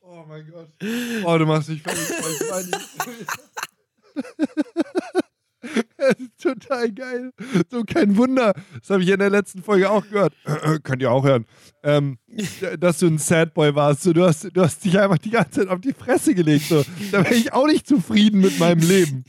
[0.02, 0.70] Oh mein Gott.
[1.24, 2.04] Oh, du machst mich fertig.
[6.42, 7.32] total geil.
[7.70, 8.54] So kein Wunder.
[8.80, 10.34] Das habe ich in der letzten Folge auch gehört.
[10.84, 11.46] Könnt ihr auch hören.
[11.84, 12.18] Ähm,
[12.80, 14.04] dass du ein Sad Boy warst.
[14.04, 16.66] So, du, hast, du hast dich einfach die ganze Zeit auf die Fresse gelegt.
[16.66, 16.84] So.
[17.12, 19.24] Da wäre ich auch nicht zufrieden mit meinem Leben.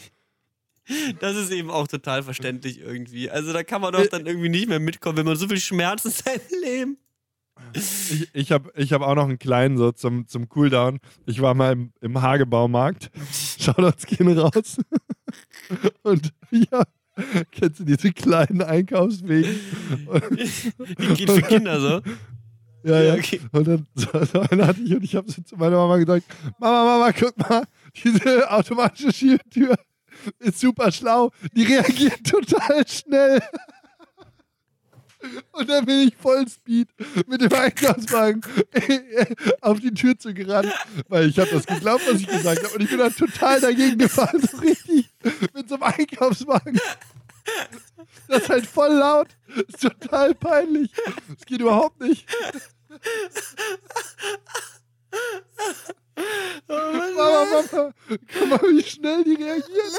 [1.21, 3.31] Das ist eben auch total verständlich irgendwie.
[3.31, 6.05] Also da kann man doch dann irgendwie nicht mehr mitkommen, wenn man so viel Schmerz
[6.05, 6.99] in seinem Leben.
[7.73, 11.01] Ich, ich habe ich hab auch noch einen kleinen so zum, zum Cooldown.
[11.27, 13.11] Ich war mal im, im Hagebaumarkt.
[13.59, 14.79] Shoutouts gehen raus.
[16.03, 16.83] Und ja,
[17.51, 19.59] kennst du diese kleinen Einkaufswegen?
[20.99, 22.01] Die geht für Kinder so.
[22.87, 23.15] Ja, ja.
[23.15, 23.41] Okay.
[23.53, 26.27] Und dann so, einen hatte ich und ich habe so zu meiner Mama gesagt,
[26.59, 29.75] Mama, Mama, guck mal, diese automatische Schiebetür
[30.41, 31.31] ist super schlau.
[31.57, 33.41] Die reagiert total schnell.
[35.53, 36.91] Und dann bin ich voll Speed
[37.27, 38.43] mit dem Einkaufswagen
[39.63, 40.71] auf die Tür zu gerannt,
[41.09, 42.75] weil ich habe das geglaubt, was ich gesagt habe.
[42.75, 45.14] Und ich bin dann total dagegen gefahren, so richtig
[45.53, 46.81] mit so einem Einkaufswagen.
[48.29, 49.29] Das ist halt voll laut.
[49.49, 50.91] Das ist total peinlich.
[51.29, 52.27] Das geht überhaupt nicht.
[56.69, 59.93] Mama, Mama, guck mal, wie schnell die reagiert.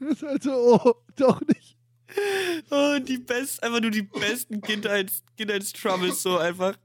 [0.00, 1.75] Das ist halt so, oh, doch nicht.
[2.70, 6.76] Oh, die best, einfach nur die besten Kindheits, Kindheitstroubles so einfach.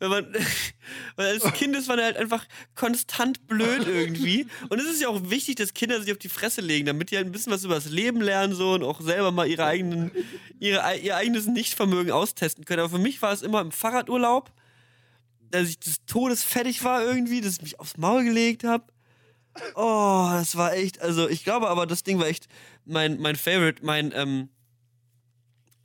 [0.00, 0.34] Wenn man,
[1.16, 2.44] weil als Kind ist man halt einfach
[2.74, 4.46] konstant blöd irgendwie.
[4.68, 7.16] Und es ist ja auch wichtig, dass Kinder sich auf die Fresse legen, damit die
[7.16, 10.10] halt ein bisschen was über das Leben lernen so und auch selber mal ihre eigenen,
[10.60, 12.80] ihre, ihr eigenes Nichtvermögen austesten können.
[12.80, 14.52] Aber für mich war es immer im Fahrradurlaub,
[15.50, 18.84] dass ich des Todes fertig war irgendwie, dass ich mich aufs Maul gelegt habe.
[19.74, 22.46] Oh, das war echt, also ich glaube aber, das Ding war echt
[22.88, 24.48] mein, mein Favorite, mein, ähm,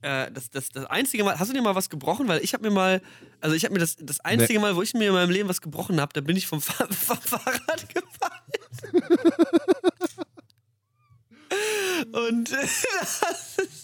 [0.01, 2.27] äh, das, das, das einzige Mal, hast du dir mal was gebrochen?
[2.27, 3.01] Weil ich habe mir mal,
[3.41, 5.61] also ich habe mir das, das einzige Mal, wo ich mir in meinem Leben was
[5.61, 8.43] gebrochen habe, da bin ich vom, Fahr vom Fahrrad gefallen.
[12.11, 12.55] Und äh,
[13.01, 13.82] das ist,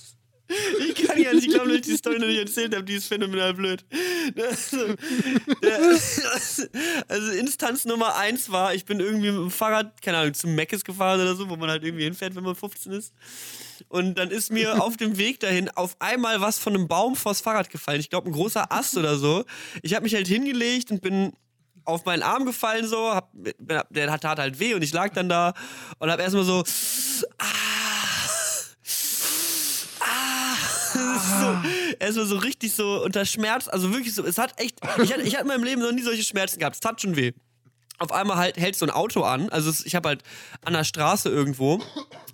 [0.79, 3.07] ich kann ja nicht glauben, dass ich die Story noch nicht erzählt habe, die ist
[3.07, 3.85] phänomenal blöd.
[7.07, 10.83] Also, Instanz Nummer eins war, ich bin irgendwie mit dem Fahrrad, keine Ahnung, zum Meckes
[10.83, 13.13] gefahren oder so, wo man halt irgendwie hinfährt, wenn man 15 ist.
[13.87, 17.41] Und dann ist mir auf dem Weg dahin auf einmal was von einem Baum vors
[17.41, 17.99] Fahrrad gefallen.
[17.99, 19.45] Ich glaube, ein großer Ast oder so.
[19.81, 21.33] Ich habe mich halt hingelegt und bin
[21.85, 25.53] auf meinen Arm gefallen so, hab, der tat halt weh und ich lag dann da
[25.97, 26.63] und hab erstmal so
[27.39, 27.45] ah,
[30.99, 35.13] ah, so, erstmal so richtig so unter Schmerz, also wirklich so, es hat echt, ich
[35.13, 37.33] hatte, ich hatte in meinem Leben noch nie solche Schmerzen gehabt, es tat schon weh.
[37.99, 40.23] Auf einmal halt hält so ein Auto an, also ich habe halt
[40.63, 41.81] an der Straße irgendwo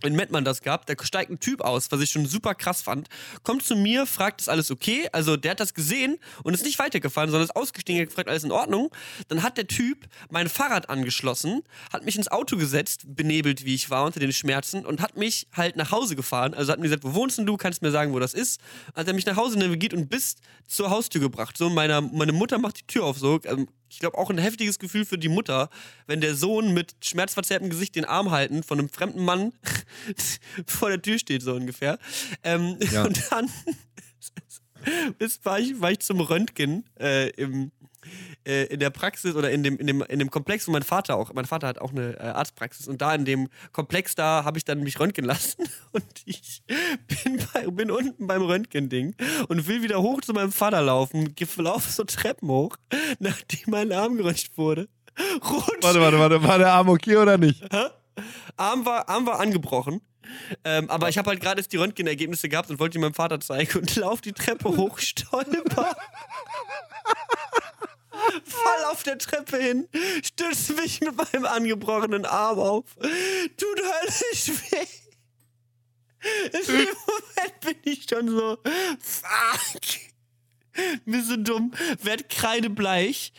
[0.03, 3.09] in Mettmann das gehabt, da steigt ein Typ aus, was ich schon super krass fand,
[3.43, 5.07] kommt zu mir, fragt, ist alles okay?
[5.11, 8.43] Also der hat das gesehen und ist nicht weitergefahren, sondern ist ausgestiegen, hat gefragt, alles
[8.43, 8.91] in Ordnung?
[9.27, 13.89] Dann hat der Typ mein Fahrrad angeschlossen, hat mich ins Auto gesetzt, benebelt wie ich
[13.89, 16.53] war unter den Schmerzen und hat mich halt nach Hause gefahren.
[16.53, 17.57] Also hat mir gesagt, wo wohnst denn du?
[17.57, 18.59] Kannst mir sagen, wo das ist?
[18.95, 20.35] Hat er mich nach Hause navigiert und bis
[20.67, 21.57] zur Haustür gebracht.
[21.57, 23.39] So, meiner, meine Mutter macht die Tür auf so.
[23.45, 25.69] ähm, ich glaube, auch ein heftiges Gefühl für die Mutter,
[26.05, 29.53] wenn der Sohn mit schmerzverzerrtem Gesicht den Arm halten von einem fremden Mann
[30.67, 31.97] vor der Tür steht, so ungefähr.
[32.43, 33.03] Ähm, Ja.
[33.05, 33.49] Und dann
[35.43, 37.71] war ich, war ich zum Röntgen äh, im,
[38.45, 41.15] äh, in der Praxis oder in dem, in, dem, in dem Komplex, wo mein Vater
[41.15, 44.57] auch, mein Vater hat auch eine äh, Arztpraxis und da in dem Komplex da habe
[44.57, 49.15] ich dann mich röntgen lassen und ich bin, bei, bin unten beim Röntgending
[49.47, 52.77] und will wieder hoch zu meinem Vater laufen, laufe so Treppen hoch,
[53.19, 54.87] nachdem mein Arm geröntgt wurde.
[55.17, 56.43] Rutsch, Warte, warte, warte.
[56.43, 57.63] War der Arm okay oder nicht?
[58.57, 60.01] Arm war, Arm war angebrochen.
[60.63, 63.79] Ähm, aber ich habe halt gerade die Röntgenergebnisse gehabt und wollte die meinem Vater zeigen
[63.79, 65.95] und lauf die Treppe hoch, stolper.
[68.43, 69.87] Fall auf der Treppe hin,
[70.23, 72.85] stütze mich mit meinem angebrochenen Arm auf.
[73.57, 74.85] Tut höllisch weh.
[76.45, 78.57] In dem Moment bin ich schon so,
[78.99, 79.81] fuck.
[81.05, 83.31] Mir so dumm, werd kreidebleich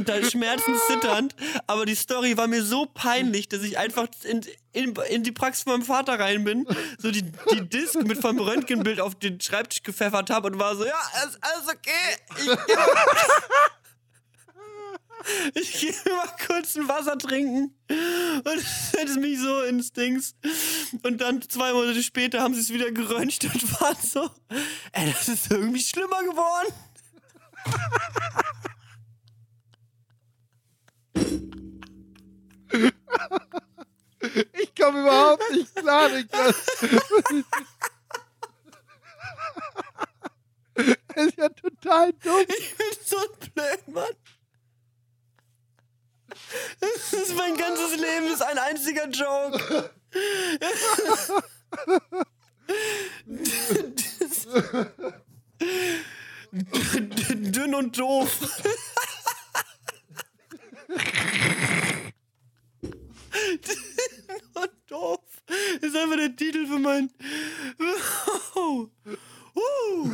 [0.00, 1.34] da Schmerzen zitternd.
[1.66, 5.64] Aber die Story war mir so peinlich, dass ich einfach in, in, in die Praxis
[5.64, 6.66] von meinem Vater rein bin,
[6.98, 7.22] so die,
[7.52, 11.38] die Disk mit vom Röntgenbild auf den Schreibtisch pfeffert habe und war so, ja, ist
[11.40, 12.16] alles okay.
[12.36, 12.46] Ich
[15.54, 18.60] ich geh mal kurz ein Wasser trinken und
[18.92, 20.34] setze mich so ins Dings.
[21.02, 24.30] Und dann zwei Monate später haben sie es wieder geröntgt und waren so,
[24.92, 26.72] ey, das ist irgendwie schlimmer geworden.
[34.52, 36.56] Ich komme überhaupt nicht klar, Niklas.
[40.74, 42.44] Das ist ja total dumm.
[42.46, 43.16] Ich bin so
[43.54, 44.04] blöd, Mann.
[47.22, 49.90] Ist mein ganzes Leben ist ein einziger Joke.
[57.52, 58.62] Dünn und doof.
[63.40, 65.20] Dünn und doof.
[65.80, 67.10] Ist einfach der Titel für mein.
[68.54, 68.88] Oh.
[69.54, 70.10] Uh.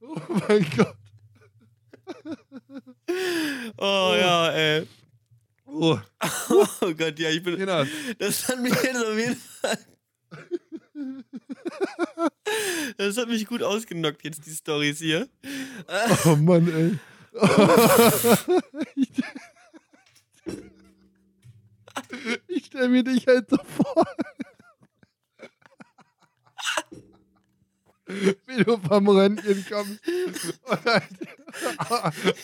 [0.00, 0.16] Oh
[0.48, 0.96] mein Gott.
[3.78, 4.86] Oh ja, ey.
[5.66, 5.98] Oh,
[6.50, 7.56] Oh Gott, ja, ich bin.
[7.56, 7.86] Kinder.
[8.18, 9.78] Das hat mich jetzt auf jeden Fall.
[12.96, 15.28] Das hat mich gut ausgenockt, jetzt die Stories hier.
[16.26, 16.98] Oh Mann, ey.
[18.94, 19.10] Ich,
[22.48, 24.06] ich stelle mir dich halt so vor.
[28.46, 30.00] Wie du vom Röntgen kommst
[30.64, 31.08] und halt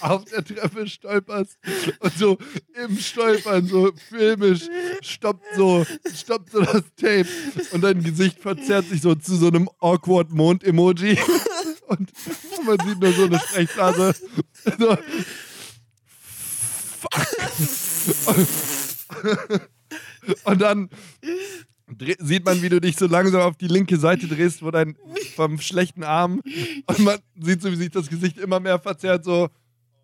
[0.01, 1.59] auf der Treppe stolperst
[2.01, 2.39] und so
[2.85, 4.69] im Stolpern so filmisch
[5.03, 7.27] stoppt so, stoppt so das Tape
[7.73, 11.19] und dein Gesicht verzerrt sich so zu so einem awkward Mond-Emoji
[11.89, 12.11] und
[12.65, 14.15] man sieht nur so eine Sprechblase.
[14.79, 14.97] So.
[17.01, 18.49] Fuck.
[20.45, 20.91] Und dann
[22.19, 24.97] sieht man, wie du dich so langsam auf die linke Seite drehst, wo dein
[25.35, 26.43] vom schlechten Arm
[26.87, 29.49] und man sieht so, wie sich das Gesicht immer mehr verzerrt, so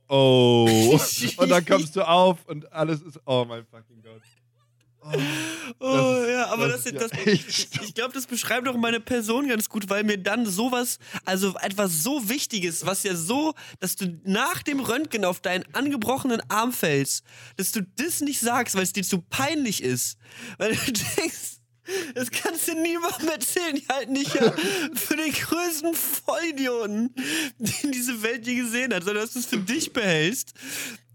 [0.08, 0.98] oh.
[1.36, 4.22] Und dann kommst du auf und alles ist oh mein fucking Gott.
[5.80, 8.76] Oh ist- ja, aber das das, ist das, ja ich, ich glaube, das beschreibt auch
[8.76, 13.54] meine Person ganz gut, weil mir dann sowas, also etwas so Wichtiges, was ja so,
[13.80, 17.22] dass du nach dem Röntgen auf deinen angebrochenen Arm fällst,
[17.56, 20.16] dass du das nicht sagst, weil es dir zu peinlich ist.
[20.56, 21.53] Weil du denkst,
[22.14, 23.77] das kannst du niemandem erzählen.
[23.77, 24.53] Die halten dich ja
[24.94, 27.14] für den größten Vollidioten,
[27.59, 30.55] den diese Welt je gesehen hat, sondern dass du es für dich behältst.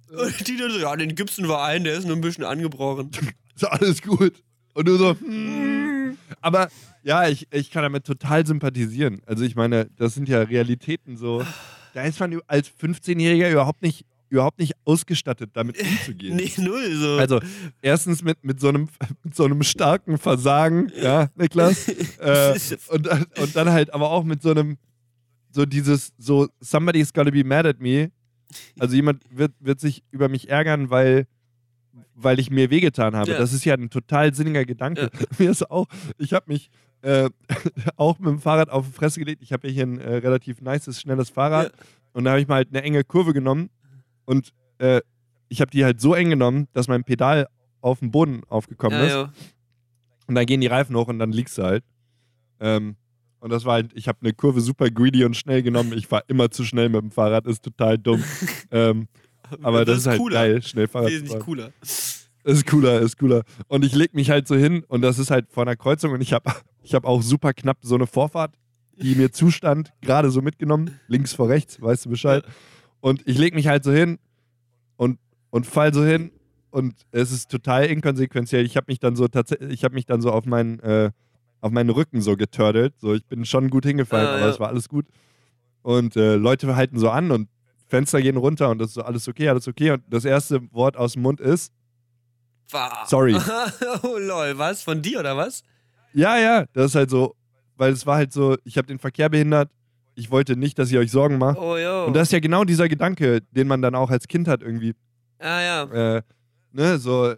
[0.10, 3.12] Und die dann so, ja, den Gibson war ein, der ist nur ein bisschen angebrochen.
[3.56, 4.34] Ist alles gut.
[4.74, 6.18] Und du so, hm.
[6.42, 6.70] aber
[7.04, 9.22] ja, ich, ich kann damit total sympathisieren.
[9.26, 11.44] Also ich meine, das sind ja Realitäten so.
[11.94, 16.36] Da ist man als 15-Jähriger überhaupt nicht, überhaupt nicht ausgestattet, damit umzugehen.
[16.36, 17.15] Nee, null so.
[17.18, 17.39] Also
[17.82, 18.89] erstens mit, mit, so einem,
[19.24, 21.88] mit so einem starken Versagen, ja, Niklas.
[22.20, 22.58] äh,
[22.89, 24.78] und, dann- und dann halt aber auch mit so einem,
[25.52, 28.12] so dieses, so, somebody's gotta be mad at me.
[28.80, 31.28] Also jemand wird, wird sich über mich ärgern, weil,
[32.15, 33.32] weil ich mir wehgetan habe.
[33.32, 33.38] Ja.
[33.38, 35.10] Das ist ja ein total sinniger Gedanke.
[35.38, 35.88] Mir ist auch,
[36.18, 36.70] ich habe mich
[37.02, 37.30] äh,
[37.95, 39.41] auch mit dem Fahrrad auf die Fresse gelegt.
[39.41, 41.68] Ich habe ja hier ein äh, relativ nices, schnelles Fahrrad.
[41.68, 41.84] Ja.
[42.14, 43.70] Und da habe ich mal halt eine enge Kurve genommen
[44.30, 45.01] und äh,
[45.47, 47.47] ich habe die halt so eng genommen, dass mein Pedal
[47.82, 49.11] auf den Boden aufgekommen ja, ist.
[49.11, 49.34] ja.
[50.27, 51.84] Und dann gehen die Reifen hoch und dann liegst du halt.
[52.59, 52.95] Ähm,
[53.39, 55.93] und das war halt, ich habe eine Kurve super greedy und schnell genommen.
[55.93, 58.23] Ich war immer zu schnell mit dem Fahrrad, ist total dumm.
[58.71, 59.07] ähm,
[59.63, 60.36] aber das, ist halt cooler.
[60.36, 61.71] geil, schnell Fahrrad Wesentlich cooler.
[61.82, 63.41] Ist cooler, ist cooler.
[63.67, 66.21] Und ich leg mich halt so hin und das ist halt vor einer Kreuzung und
[66.21, 66.51] ich habe
[66.84, 68.53] ich hab auch super knapp so eine Vorfahrt,
[69.01, 72.43] die mir zustand, gerade so mitgenommen, links vor rechts, weißt du Bescheid.
[73.02, 74.20] Und ich lege mich halt so hin
[74.97, 75.20] und,
[75.50, 76.32] und fall so hin
[76.72, 78.66] und es ist total inkonsequenziell.
[78.66, 81.12] Ich habe mich dann so tatsächlich, ich habe mich dann so auf meinen, äh,
[81.62, 82.93] auf meinen Rücken so getördelt.
[83.00, 84.50] So, ich bin schon gut hingefallen, Ah, aber ja.
[84.50, 85.06] es war alles gut.
[85.82, 87.50] Und äh, Leute halten so an und
[87.88, 89.91] Fenster gehen runter und das ist so alles okay, alles okay.
[89.91, 91.74] Und das erste Wort aus dem Mund ist,
[92.72, 93.08] Wow.
[93.08, 93.36] Sorry.
[94.04, 94.84] oh lol, was?
[94.84, 95.64] Von dir oder was?
[96.14, 97.36] ja, ja, das ist halt so,
[97.78, 99.72] weil es war halt so, ich habe den Verkehr behindert.
[100.20, 101.57] Ich wollte nicht, dass ihr euch Sorgen macht.
[101.57, 102.05] Oh jo.
[102.05, 104.93] Und das ist ja genau dieser Gedanke, den man dann auch als Kind hat irgendwie.
[105.39, 105.84] ah ja.
[106.17, 106.22] Äh,
[106.74, 107.34] ne, so,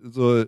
[0.00, 0.44] so,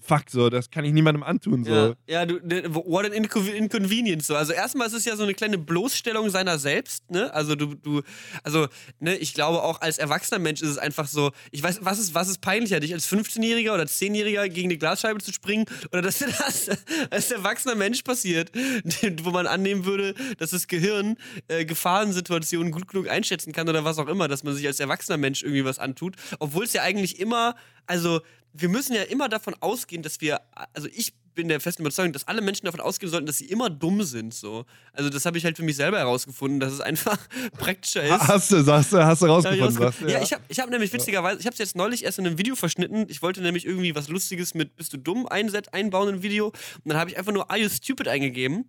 [0.00, 1.64] fuck, so, das kann ich niemandem antun.
[1.64, 1.72] So.
[1.72, 4.26] Ja, ja du, ne, what an inco inconvenience.
[4.26, 4.36] So.
[4.36, 7.32] Also erstmal ist es ja so eine kleine Bloßstellung seiner selbst, ne?
[7.34, 8.02] Also du, du,
[8.42, 8.68] also,
[9.00, 12.14] ne, ich glaube auch als erwachsener Mensch ist es einfach so, ich weiß, was ist,
[12.14, 16.18] was ist peinlicher, dich als 15-Jähriger oder 10-Jähriger gegen eine Glasscheibe zu springen oder dass
[16.18, 16.68] dir das
[17.10, 18.50] als erwachsener Mensch passiert,
[19.22, 21.16] wo man annehmen würde, dass das Gehirn
[21.48, 25.18] äh, Gefahrensituationen gut genug einschätzen kann oder was auch immer, dass man sich als erwachsener
[25.18, 27.54] Mensch irgendwie was antut, obwohl es ja eigentlich immer,
[27.86, 28.20] also
[28.52, 30.40] wir müssen ja immer davon ausgehen, dass wir,
[30.72, 33.70] also ich bin der festen Überzeugung, dass alle Menschen davon ausgehen sollten, dass sie immer
[33.70, 34.34] dumm sind.
[34.34, 34.64] So.
[34.92, 37.16] Also das habe ich halt für mich selber herausgefunden, dass es einfach
[37.52, 38.26] praktischer ist.
[38.26, 40.10] Hast du, sagst du, hast du rausgefunden, du?
[40.10, 42.38] ja, ich habe ich hab nämlich witzigerweise, ich habe es jetzt neulich erst in einem
[42.38, 43.06] Video verschnitten.
[43.08, 46.48] Ich wollte nämlich irgendwie was Lustiges mit Bist du dumm einset, einbauen in ein Video.
[46.48, 46.54] Und
[46.86, 48.68] dann habe ich einfach nur Are you stupid eingegeben.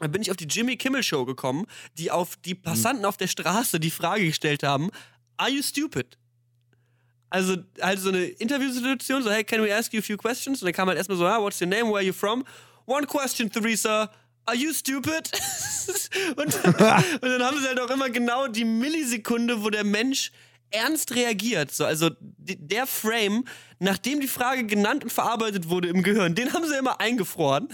[0.00, 1.66] Dann bin ich auf die Jimmy Kimmel Show gekommen,
[1.98, 4.90] die auf die Passanten auf der Straße die Frage gestellt haben:
[5.36, 6.18] Are you stupid?
[7.30, 10.62] Also halt so eine Interviewsituation, so hey, can we ask you a few questions?
[10.62, 12.44] Und dann kam halt erstmal so, ah, what's your name, where are you from?
[12.86, 14.10] One question, Theresa.
[14.46, 15.30] Are you stupid?
[16.36, 16.74] und, dann,
[17.20, 20.32] und dann haben sie halt auch immer genau die Millisekunde, wo der Mensch
[20.70, 21.70] ernst reagiert.
[21.70, 23.44] So, also der Frame,
[23.78, 27.68] nachdem die Frage genannt und verarbeitet wurde im Gehirn, den haben sie immer eingefroren.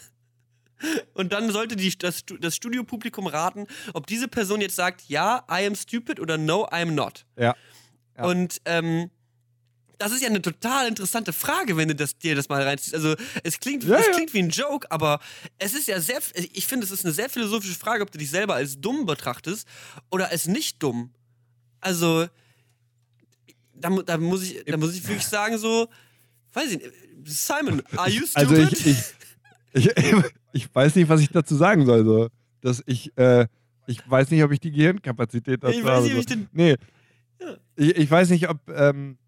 [1.15, 5.67] Und dann sollte die, das, das Studiopublikum raten, ob diese Person jetzt sagt, ja, I
[5.67, 7.25] am stupid oder no, I am not.
[7.39, 7.55] Ja.
[8.17, 8.25] Ja.
[8.25, 9.11] Und ähm,
[9.99, 12.95] das ist ja eine total interessante Frage, wenn du das, dir das mal reinziehst.
[12.95, 14.13] Also es klingt, Ja, es ja.
[14.13, 15.21] klingt wie ein Joke, aber
[15.59, 18.31] es ist ja sehr, ich finde, es ist eine sehr philosophische Frage, ob du dich
[18.31, 19.67] selber als dumm betrachtest
[20.11, 21.11] oder als nicht dumm.
[21.81, 22.27] Also
[23.75, 25.89] da, da, muss, ich, da muss ich wirklich sagen so,
[26.53, 26.91] weiß ich nicht,
[27.27, 28.37] Simon, are you stupid?
[28.37, 28.97] Also ich, ich,
[29.75, 29.93] ich,
[30.53, 32.05] ich weiß nicht, was ich dazu sagen soll.
[32.05, 32.29] So.
[32.61, 33.47] Dass ich, äh,
[33.87, 36.03] ich weiß nicht, ob ich die Gehirnkapazität dazu Ich weiß habe.
[36.05, 36.77] nicht, ob ich den- Nee.
[37.41, 37.57] Ja.
[37.77, 39.24] Ich, ich weiß nicht, ob, ähm, äh,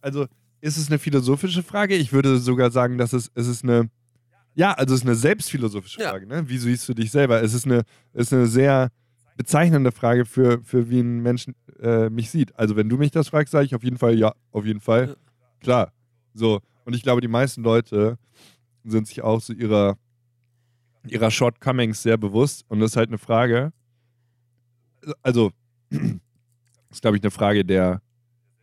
[0.00, 0.26] also
[0.60, 1.94] ist es eine philosophische Frage?
[1.96, 3.90] Ich würde sogar sagen, dass es, es ist eine,
[4.54, 6.10] ja, also es ist eine selbstphilosophische Ja.
[6.10, 6.26] Frage.
[6.26, 6.48] Ne?
[6.48, 7.42] Wie siehst du dich selber?
[7.42, 7.82] Es ist eine,
[8.12, 8.90] es ist eine sehr
[9.36, 11.46] bezeichnende Frage für, für wie ein Mensch
[11.80, 12.58] äh, mich sieht.
[12.58, 15.08] Also wenn du mich das fragst, sage ich auf jeden Fall ja, auf jeden Fall.
[15.08, 15.16] Ja.
[15.60, 15.92] Klar.
[16.32, 16.60] So.
[16.84, 18.18] Und ich glaube, die meisten Leute
[18.84, 19.98] sind sich auch so ihrer,
[21.06, 22.64] ihrer Shortcomings sehr bewusst.
[22.68, 23.72] Und das ist halt eine Frage.
[25.22, 25.52] Also,
[25.90, 26.00] das
[26.90, 28.00] ist, glaube ich, eine Frage der,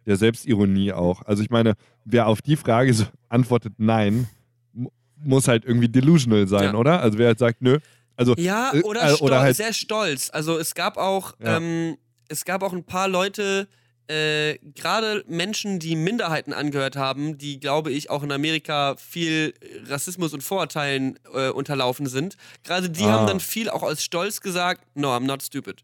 [0.06, 1.22] der Selbstironie auch.
[1.24, 1.74] Also ich meine,
[2.06, 4.28] wer auf die Frage so antwortet nein,
[4.74, 4.90] mu-
[5.24, 6.76] muss halt irgendwie delusional sein, Ja.
[6.76, 7.02] oder?
[7.02, 7.80] Also wer halt sagt, nö.
[8.16, 10.30] Also, Ja, äh, oder, äh, oder halt- sehr stolz.
[10.32, 11.58] Also es gab auch, Ja.
[11.58, 11.98] ähm,
[12.28, 13.68] es gab auch ein paar Leute,
[14.08, 19.54] äh, gerade Menschen, die Minderheiten angehört haben, die, glaube ich, auch in Amerika viel
[19.88, 22.36] Rassismus und Vorurteilen äh, unterlaufen sind.
[22.64, 23.12] Gerade die Ah.
[23.14, 25.84] haben dann viel auch als Stolz gesagt, no, I'm not stupid.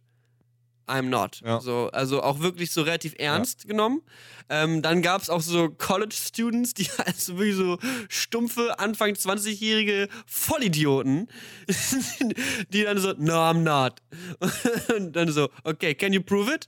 [0.89, 1.41] I'm not.
[1.45, 1.59] Ja.
[1.61, 4.01] So, also auch wirklich so relativ ernst genommen.
[4.49, 7.77] Ähm, dann gab es auch so College-Students, die also wirklich so
[8.09, 11.27] stumpfe, Anfang 20-jährige Vollidioten,
[12.69, 14.01] die dann so, no, I'm not.
[14.97, 16.67] Und dann so, okay, can you prove it?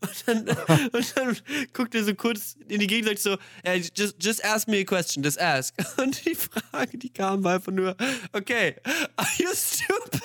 [0.00, 0.48] Und dann,
[0.92, 1.36] und dann
[1.72, 4.78] guckt er so kurz in die Gegend und sagt so, hey, just, just ask me
[4.78, 5.74] a question, just ask.
[5.96, 7.96] Und die Frage, die kam einfach nur,
[8.32, 8.76] okay,
[9.16, 10.22] are you stupid?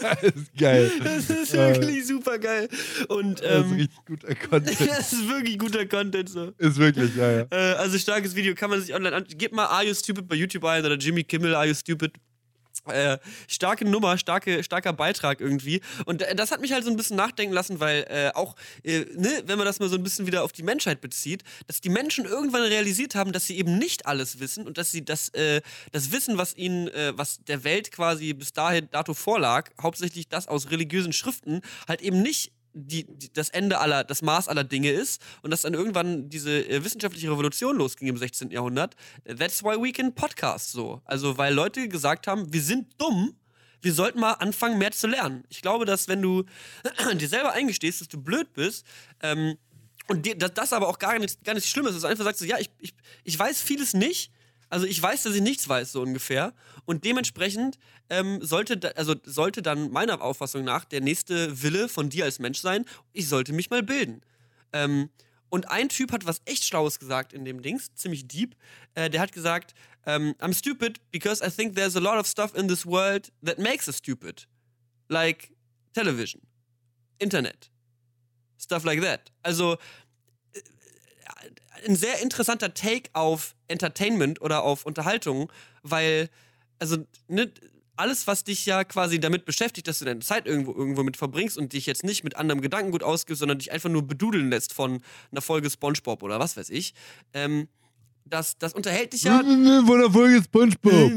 [0.00, 0.90] Das ist geil.
[1.02, 1.74] Das ist Äh.
[1.80, 2.68] wirklich super geil.
[3.08, 4.80] Und Das ist ähm, richtig guter Content.
[4.88, 6.52] das ist wirklich guter Content so.
[6.58, 7.46] ist wirklich, ja, ja.
[7.50, 9.24] Äh, also starkes Video kann man sich online an.
[9.28, 12.12] Gib mal Are You Stupid bei YouTube ein oder Jimmy Kimmel Are You Stupid.
[12.88, 13.18] Äh,
[13.48, 15.80] starke Nummer, starke, starker Beitrag irgendwie.
[16.04, 19.04] Und äh, das hat mich halt so ein bisschen nachdenken lassen, weil äh, auch, äh,
[19.16, 21.88] ne, wenn man das mal so ein bisschen wieder auf die Menschheit bezieht, dass die
[21.88, 25.60] Menschen irgendwann realisiert haben, dass sie eben nicht alles wissen und dass sie das, äh,
[25.92, 30.70] das Wissen, was ihnen, was der Welt quasi bis dahin dato vorlag, hauptsächlich das aus
[30.70, 35.22] religiösen Schriften, halt eben nicht die, die, das Ende aller, das Maß aller Dinge ist
[35.42, 38.50] und dass dann irgendwann diese äh, wissenschaftliche Revolution losging im 16.
[38.50, 38.94] Jahrhundert.
[39.24, 41.00] That's why we can podcast so.
[41.04, 43.34] Also, weil Leute gesagt haben, wir sind dumm,
[43.80, 45.44] wir sollten mal anfangen, mehr zu lernen.
[45.48, 46.44] Ich glaube, dass wenn du
[47.14, 48.84] dir selber eingestehst, dass du blöd bist,
[49.22, 49.56] ähm,
[50.08, 52.24] und dir, dass das aber auch gar nicht, gar nicht schlimm ist, dass du einfach
[52.24, 54.30] sagst, so, ja, ich, ich, ich weiß vieles nicht,
[54.68, 56.54] Also ich weiß, dass ich nichts weiß, so ungefähr.
[56.84, 57.78] Und dementsprechend
[58.10, 62.38] ähm, sollte, da, also sollte dann meiner Auffassung nach der nächste Wille von dir als
[62.38, 64.22] Mensch sein, ich sollte mich mal bilden.
[64.72, 65.10] Ähm,
[65.48, 68.56] und ein Typ hat was echt Schlaues gesagt in dem Dings, ziemlich deep.
[68.94, 72.54] Äh, der hat gesagt, ähm, I'm stupid because I think there's a lot of stuff
[72.54, 74.46] in this world that makes us stupid.
[75.08, 75.52] Like
[75.94, 76.42] television,
[77.18, 77.70] Internet,
[78.58, 79.32] stuff like that.
[79.42, 79.74] Also
[80.52, 80.60] äh,
[81.86, 85.50] ein sehr interessanter Take auf Entertainment oder auf Unterhaltung,
[85.82, 86.28] weil,
[86.78, 86.98] also,
[87.28, 87.50] ne,
[87.96, 91.56] alles, was dich ja quasi damit beschäftigt, dass du deine Zeit irgendwo, irgendwo mit verbringst
[91.56, 95.00] und dich jetzt nicht mit anderem Gedankengut ausgibst, sondern dich einfach nur bedudeln lässt von
[95.32, 96.94] einer Folge Spongebob oder was weiß ich,
[97.32, 97.68] ähm,
[98.24, 99.38] das, das unterhält dich ja.
[99.38, 99.64] Von
[100.00, 100.92] der Folge Spongebob.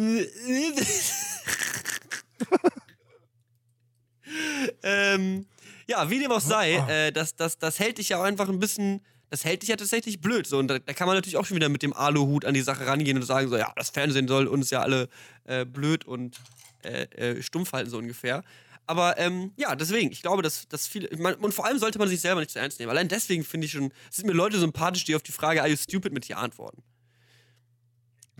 [4.83, 5.45] ähm,
[5.87, 8.59] ja, wie dem auch sei, äh, das, das, das hält dich ja auch einfach ein
[8.59, 10.47] bisschen, das hält dich ja tatsächlich blöd.
[10.47, 10.57] So.
[10.57, 12.85] Und da, da kann man natürlich auch schon wieder mit dem Aluhut an die Sache
[12.85, 15.09] rangehen und sagen, so, ja, das Fernsehen soll uns ja alle
[15.45, 16.39] äh, blöd und
[16.83, 18.43] äh, äh, stumpf halten, so ungefähr.
[18.87, 21.15] Aber ähm, ja, deswegen, ich glaube, dass, dass viele.
[21.17, 22.89] Man, und vor allem sollte man sich selber nicht zu ernst nehmen.
[22.89, 25.69] Allein deswegen finde ich schon, es sind mir Leute sympathisch, die auf die Frage, are
[25.69, 26.81] you stupid, mit Ja antworten.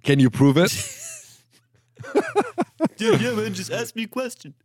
[0.03, 0.71] Can you prove it?
[2.99, 4.55] yeah, yeah, man, just ask me a question.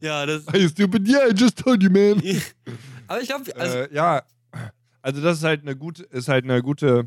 [0.00, 0.46] ja, das.
[0.46, 1.08] Are you stupid?
[1.08, 2.22] Yeah, I just told you, man.
[3.08, 4.22] Aber ich glaube, also, äh, ja,
[5.02, 7.06] also das ist halt eine gute, ist halt eine gute,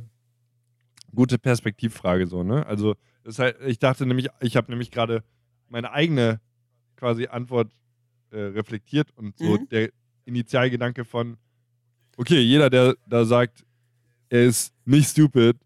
[1.16, 2.66] gute Perspektivfrage so, ne?
[2.66, 5.24] Also ist halt, ich dachte nämlich, ich habe nämlich gerade
[5.70, 6.42] meine eigene
[6.96, 7.72] quasi Antwort
[8.32, 9.70] äh, reflektiert und so Mhm.
[9.70, 9.90] der
[10.26, 11.38] Initialgedanke von,
[12.18, 13.66] okay, jeder, der da sagt,
[14.30, 15.58] er ist nicht stupid,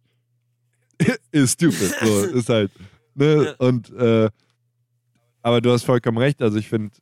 [1.32, 1.94] ist stupid.
[2.02, 2.72] So, ist halt,
[3.14, 3.46] ne?
[3.46, 3.66] Ja.
[3.68, 4.30] Und äh,
[5.42, 6.42] aber du hast vollkommen recht.
[6.42, 6.96] Also ich finde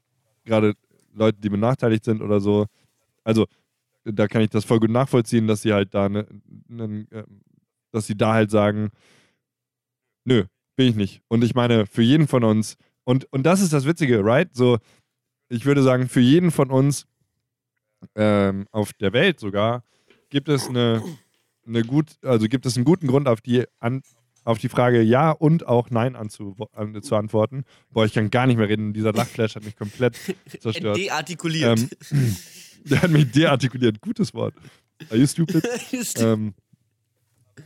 [0.44, 0.74] gerade
[1.14, 2.66] Leute, die benachteiligt sind oder so,
[3.24, 3.46] also
[4.04, 6.28] da kann ich das voll gut nachvollziehen, dass sie halt da ne,
[6.68, 7.08] ne,
[7.92, 8.90] dass sie da halt sagen,
[10.26, 10.46] nö,
[10.76, 11.22] bin ich nicht.
[11.28, 14.50] Und ich meine, für jeden von uns, und, und das ist das Witzige, right?
[14.54, 14.80] So,
[15.50, 17.06] ich würde sagen, für jeden von uns
[18.16, 19.84] ähm, auf der Welt sogar
[20.30, 21.04] gibt es eine,
[21.66, 24.02] eine gut, also gibt es einen guten Grund auf die an,
[24.44, 27.64] auf die Frage Ja und auch Nein anzu, an, zu antworten.
[27.92, 28.94] Boah, ich kann gar nicht mehr reden.
[28.94, 30.18] Dieser Lachflash hat mich komplett
[30.60, 30.98] zerstört.
[30.98, 31.80] deartikuliert.
[31.80, 32.36] Ähm,
[32.90, 34.02] der hat mich deartikuliert.
[34.02, 34.54] Gutes Wort.
[35.10, 35.64] Are you stupid?
[36.18, 36.54] ähm,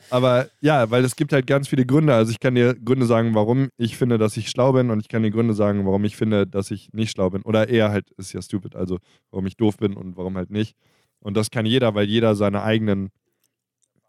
[0.10, 2.14] aber ja, weil es gibt halt ganz viele Gründe.
[2.14, 5.08] Also ich kann dir Gründe sagen, warum ich finde, dass ich schlau bin und ich
[5.08, 7.42] kann dir Gründe sagen, warum ich finde, dass ich nicht schlau bin.
[7.44, 9.00] Oder eher halt, ist ja stupid, also
[9.32, 10.76] warum ich doof bin und warum halt nicht.
[11.20, 13.10] Und das kann jeder, weil jeder seine eigenen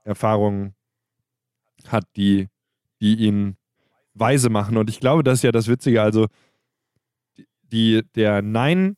[0.05, 0.75] Erfahrungen
[1.87, 2.49] hat, die,
[3.01, 3.57] die ihn
[4.15, 4.77] weise machen.
[4.77, 6.03] Und ich glaube, das ist ja das Witzige.
[6.03, 6.27] Also
[7.63, 8.97] die, der Nein,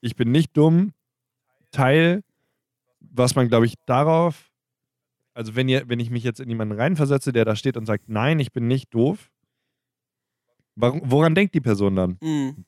[0.00, 0.92] ich bin nicht dumm,
[1.74, 2.22] Teil,
[3.00, 4.50] was man, glaube ich, darauf,
[5.34, 8.08] also wenn, ihr, wenn ich mich jetzt in jemanden reinversetze, der da steht und sagt,
[8.08, 9.30] nein, ich bin nicht doof,
[10.76, 12.18] warum, woran denkt die Person dann?
[12.22, 12.64] Mhm.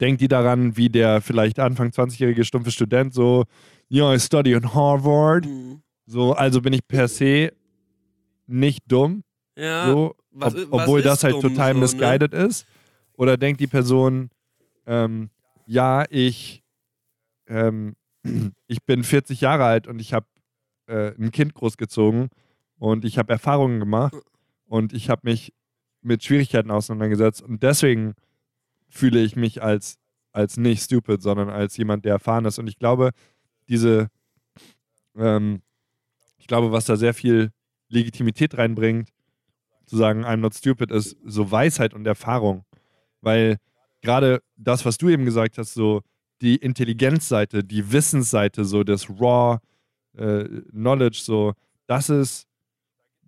[0.00, 3.44] Denkt die daran, wie der vielleicht Anfang 20-jährige stumpfe Student so,
[3.88, 5.82] ja, ich study in Harvard, Mhm.
[6.06, 7.52] so, also bin ich per se
[8.46, 9.22] nicht dumm,
[9.56, 9.86] Ja.
[9.86, 11.80] so, was ob, was obwohl das halt dumm total so, ne?
[11.84, 12.66] misguided ist?
[13.14, 14.30] Oder denkt die Person,
[14.86, 15.28] ähm,
[15.66, 16.62] ja, ich,
[17.46, 17.94] ähm,
[18.66, 20.26] ich bin 40 Jahre alt und ich habe
[20.86, 22.28] äh, ein Kind großgezogen
[22.78, 24.14] und ich habe Erfahrungen gemacht
[24.66, 25.52] und ich habe mich
[26.02, 28.14] mit Schwierigkeiten auseinandergesetzt und deswegen
[28.88, 29.98] fühle ich mich als,
[30.32, 32.58] als nicht stupid, sondern als jemand, der erfahren ist.
[32.58, 33.10] Und ich glaube,
[33.68, 34.08] diese,
[35.16, 35.62] ähm,
[36.38, 37.52] ich glaube, was da sehr viel
[37.88, 39.10] Legitimität reinbringt,
[39.86, 42.64] zu sagen, I'm not stupid, ist so Weisheit und Erfahrung.
[43.20, 43.58] Weil
[44.02, 46.02] gerade das, was du eben gesagt hast, so
[46.40, 49.58] die Intelligenzseite, die Wissensseite, so das Raw
[50.16, 51.52] äh, Knowledge, so,
[51.86, 52.46] das ist,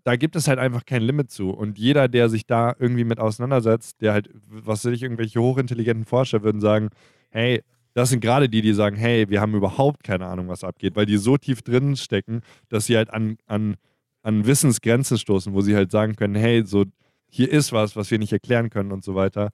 [0.04, 1.50] da gibt es halt einfach kein Limit zu.
[1.50, 6.06] Und jeder, der sich da irgendwie mit auseinandersetzt, der halt, was weiß ich, irgendwelche hochintelligenten
[6.06, 6.88] Forscher würden sagen,
[7.30, 7.62] hey,
[7.94, 11.06] das sind gerade die, die sagen, hey, wir haben überhaupt keine Ahnung, was abgeht, weil
[11.06, 13.76] die so tief drin stecken, dass sie halt an, an,
[14.22, 16.84] an Wissensgrenzen stoßen, wo sie halt sagen können, hey, so,
[17.28, 19.50] hier ist was, was wir nicht erklären können und so weiter.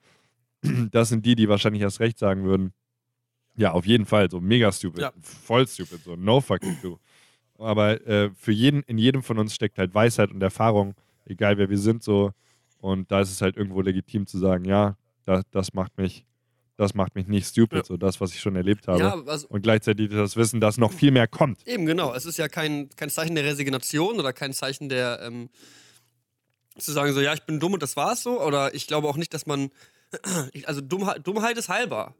[0.91, 2.73] Das sind die, die wahrscheinlich erst recht sagen würden.
[3.59, 5.11] Ja, auf jeden Fall, so mega stupid, Ja.
[5.21, 6.97] voll stupid, so no fucking clue.
[7.57, 10.95] Aber äh, für jeden, in jedem von uns steckt halt Weisheit und Erfahrung,
[11.25, 12.31] egal wer wir sind, so.
[12.79, 14.95] Und da ist es halt irgendwo legitim zu sagen, ja,
[15.25, 16.25] das, das macht mich,
[16.77, 17.83] das macht mich nicht stupid, Ja.
[17.83, 18.99] so das, was ich schon erlebt habe.
[19.01, 21.67] Ja, also, Und gleichzeitig das Wissen, dass noch viel mehr kommt.
[21.67, 22.13] Eben, genau.
[22.13, 25.49] Es ist ja kein, kein Zeichen der Resignation oder kein Zeichen der, ähm,
[26.77, 28.41] zu sagen, so, ja, ich bin dumm und das war's so.
[28.41, 29.69] Oder ich glaube auch nicht, dass man,
[30.63, 32.15] also Dummheit, Dummheit ist heilbar.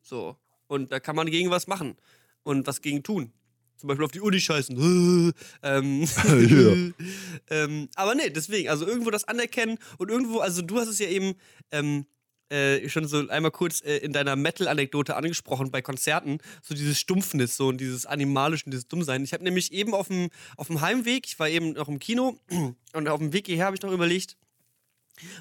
[0.00, 0.36] So.
[0.70, 1.96] Und da kann man gegen was machen
[2.44, 3.32] und was gegen tun.
[3.76, 4.76] zum Beispiel auf die Uni scheißen.
[5.64, 6.06] ähm,
[7.50, 11.08] ähm, aber nee, deswegen, also irgendwo das anerkennen und irgendwo, also du hast es ja
[11.08, 11.34] eben
[11.72, 12.06] ähm,
[12.50, 17.56] äh, schon so einmal kurz äh, in deiner Metal-Anekdote angesprochen bei Konzerten, so dieses Stumpfnis
[17.56, 19.24] so und dieses Animalische und dieses Dummsein.
[19.24, 22.38] Ich habe nämlich eben auf dem, auf dem Heimweg, ich war eben noch im Kino
[22.92, 24.36] und auf dem Weg hierher habe ich noch überlegt,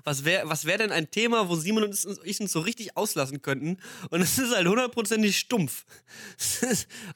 [0.04, 3.42] was wäre was wär denn ein Thema, wo Simon und ich uns so richtig auslassen
[3.42, 3.78] könnten?
[4.10, 5.86] Und es ist halt hundertprozentig stumpf.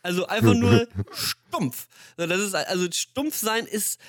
[0.02, 1.88] also einfach nur stumpf.
[2.18, 4.00] Das ist, also stumpf sein ist,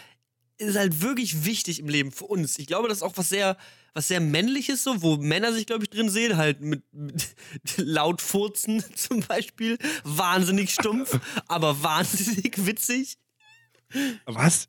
[0.59, 2.59] ist halt wirklich wichtig im Leben für uns.
[2.59, 3.57] Ich glaube, das ist auch was sehr,
[3.93, 7.35] was sehr männliches, so, wo Männer sich, glaube ich, drin sehen, halt mit, mit
[7.77, 9.79] laut Furzen zum Beispiel.
[10.05, 13.19] Wahnsinnig stumpf, aber wahnsinnig witzig.
[14.27, 14.69] Was?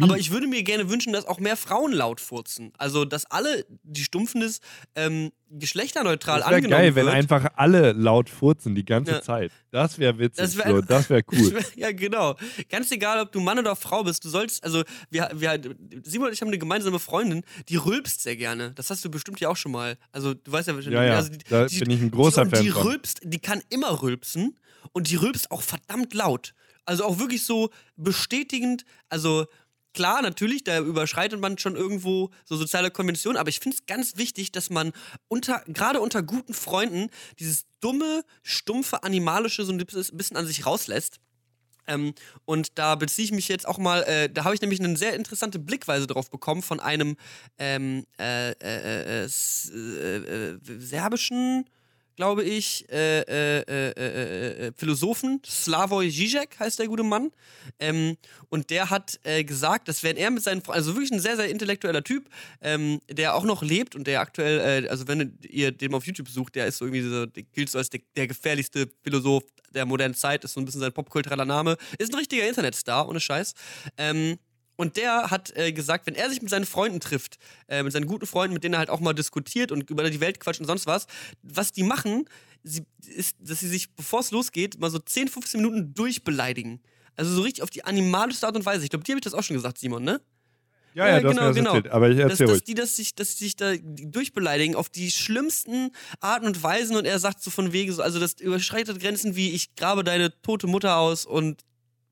[0.00, 2.72] Aber ich würde mir gerne wünschen, dass auch mehr Frauen laut furzen.
[2.76, 4.60] Also, dass alle die Stumpfnis
[4.94, 7.06] ähm, geschlechterneutral das angenommen geil, wird.
[7.06, 9.22] wenn einfach alle laut furzen die ganze ja.
[9.22, 9.52] Zeit.
[9.70, 10.44] Das wäre witzig.
[10.44, 11.52] Das wäre so, wär cool.
[11.54, 12.36] wär, ja, genau.
[12.68, 15.60] Ganz egal, ob du Mann oder Frau bist, du sollst, also, wir, wir,
[16.02, 18.72] Simon und ich haben eine gemeinsame Freundin, die rülpst sehr gerne.
[18.72, 19.96] Das hast du bestimmt ja auch schon mal.
[20.12, 21.00] Also, du weißt ja wahrscheinlich.
[21.00, 21.16] Ja, ja.
[21.16, 22.82] Also, die, da die, bin ich ein großer die, Fan die von.
[22.82, 24.58] Rülpst, die kann immer rülpsen
[24.92, 26.54] und die rülpst auch verdammt laut.
[26.88, 29.46] Also auch wirklich so bestätigend, also
[29.94, 34.16] klar, natürlich, da überschreitet man schon irgendwo so soziale Konventionen, aber ich finde es ganz
[34.16, 34.92] wichtig, dass man
[35.28, 41.18] unter, gerade unter guten Freunden, dieses dumme, stumpfe, animalische so ein bisschen an sich rauslässt.
[41.88, 42.14] Ähm,
[42.44, 45.14] und da beziehe ich mich jetzt auch mal, äh, da habe ich nämlich eine sehr
[45.14, 47.16] interessante Blickweise drauf bekommen von einem
[47.58, 51.64] ähm, äh, äh, äh, äh, äh serbischen
[52.18, 57.30] glaube ich, äh äh, äh, äh, äh, Philosophen, Slavoj Žižek heißt der gute Mann.
[57.78, 58.16] Ähm,
[58.48, 61.48] und der hat gesagt, dass wenn er mit seinen Freunden, also wirklich ein sehr, sehr
[61.48, 62.28] intellektueller Typ,
[62.60, 66.56] ähm, der auch noch lebt und der aktuell, also wenn ihr den auf YouTube sucht,
[66.56, 70.42] der ist so irgendwie so, gilt so als der, der gefährlichste Philosoph der modernen Zeit,
[70.42, 73.54] ist so ein bisschen sein popkultureller Name, ist ein richtiger Internetstar, ohne Scheiß.
[73.96, 74.38] Ähm,
[74.78, 78.06] und der hat äh, gesagt, wenn er sich mit seinen Freunden trifft, äh, mit seinen
[78.06, 80.66] guten Freunden, mit denen er halt auch mal diskutiert und über die Welt quatscht und
[80.66, 81.08] sonst was,
[81.42, 82.26] was die machen,
[82.62, 86.80] sie, ist, dass sie sich, bevor es losgeht, mal so 10, 15 Minuten durchbeleidigen.
[87.16, 88.84] Also so richtig auf die animalischste Art und Weise.
[88.84, 90.20] Ich glaube, dir habe ich das auch schon gesagt, Simon, ne?
[90.94, 91.94] Ja, ja, ja, du genau, hast mir das genau.
[91.94, 95.90] Aber ich erzähl dass, dass, die, dass, sich, dass sich da durchbeleidigen auf die schlimmsten
[96.20, 99.50] Arten und Weisen und er sagt so von wegen so, also das überschreitet Grenzen wie
[99.50, 101.64] ich grabe deine tote Mutter aus und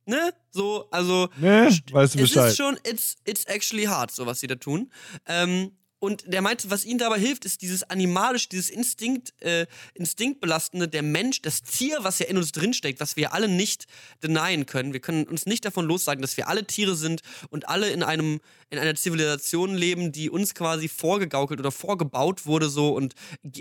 [0.07, 0.32] ne?
[0.50, 1.28] So, also.
[1.38, 2.44] Ne, weißt du Bescheid.
[2.44, 4.90] Es ist schon, it's, it's actually hard, so was sie da tun.
[5.26, 10.88] Ähm, und der meinte, was ihnen dabei hilft, ist dieses animalisch, dieses Instinkt, äh, instinktbelastende,
[10.88, 13.86] der Mensch, das Tier, was ja in uns drinsteckt, was wir alle nicht
[14.22, 14.92] denyen können.
[14.92, 18.40] Wir können uns nicht davon lossagen, dass wir alle Tiere sind und alle in einem,
[18.68, 23.14] in einer Zivilisation leben, die uns quasi vorgegaukelt oder vorgebaut wurde, so und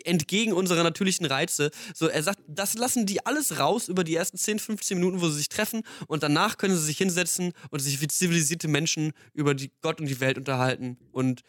[0.04, 1.72] entgegen unserer natürlichen Reize.
[1.94, 5.30] So, er sagt, das lassen die alles raus über die ersten 10, 15 Minuten, wo
[5.30, 9.54] sie sich treffen und danach können sie sich hinsetzen und sich wie zivilisierte Menschen über
[9.54, 11.44] die Gott und die Welt unterhalten und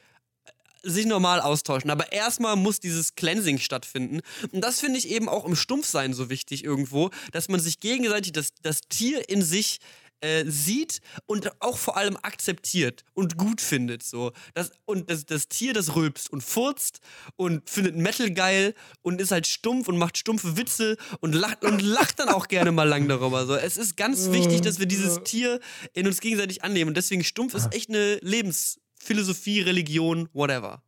[0.86, 1.90] sich normal austauschen.
[1.90, 4.20] Aber erstmal muss dieses Cleansing stattfinden.
[4.52, 8.32] Und das finde ich eben auch im Stumpfsein so wichtig irgendwo, dass man sich gegenseitig
[8.32, 9.78] das, das Tier in sich
[10.20, 14.02] äh, sieht und auch vor allem akzeptiert und gut findet.
[14.02, 14.32] So.
[14.54, 17.00] Das, und das, das Tier, das rülpst und furzt
[17.36, 21.82] und findet Metal geil und ist halt stumpf und macht stumpfe Witze und lacht, und
[21.82, 23.46] lacht dann auch gerne mal lang darüber.
[23.46, 23.56] So.
[23.56, 25.60] Es ist ganz wichtig, dass wir dieses Tier
[25.92, 26.88] in uns gegenseitig annehmen.
[26.88, 30.82] Und deswegen stumpf ist echt eine Lebens- Philosophie, Religion, whatever.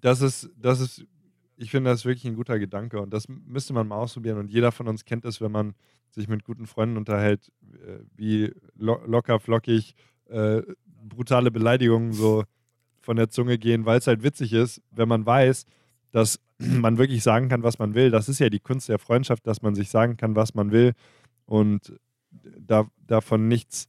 [0.00, 1.04] Das ist, das ist,
[1.56, 4.72] ich finde das wirklich ein guter Gedanke und das müsste man mal ausprobieren und jeder
[4.72, 5.74] von uns kennt es, wenn man
[6.10, 7.50] sich mit guten Freunden unterhält,
[7.84, 9.94] äh, wie lo locker, flockig,
[10.26, 12.44] äh, brutale Beleidigungen so
[13.00, 15.66] von der Zunge gehen, weil es halt witzig ist, wenn man weiß,
[16.12, 18.10] dass man wirklich sagen kann, was man will.
[18.10, 20.92] Das ist ja die Kunst der Freundschaft, dass man sich sagen kann, was man will
[21.44, 21.98] und
[22.30, 23.88] da, davon nichts,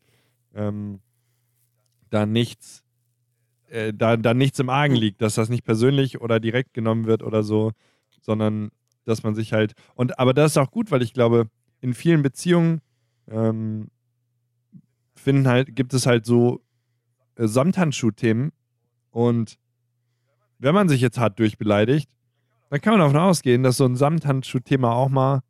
[0.53, 0.99] ähm,
[2.09, 2.83] da nichts
[3.69, 7.23] äh, da, da nichts im Argen liegt, dass das nicht persönlich oder direkt genommen wird
[7.23, 7.71] oder so,
[8.21, 8.71] sondern
[9.05, 9.73] dass man sich halt.
[9.95, 11.49] Und aber das ist auch gut, weil ich glaube,
[11.81, 12.81] in vielen Beziehungen
[13.29, 13.89] ähm,
[15.15, 16.61] finden halt, gibt es halt so
[17.35, 18.51] äh, Samthandschuh-Themen
[19.11, 19.57] und
[20.59, 22.09] wenn man sich jetzt hart durchbeleidigt,
[22.69, 25.41] dann kann man davon ausgehen, dass so ein Samthandschuh-Thema auch mal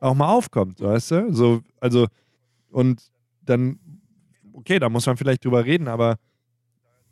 [0.00, 1.32] auch mal aufkommt, weißt du?
[1.32, 2.06] So, also,
[2.70, 3.02] und
[3.42, 3.78] dann,
[4.52, 6.18] okay, da muss man vielleicht drüber reden, aber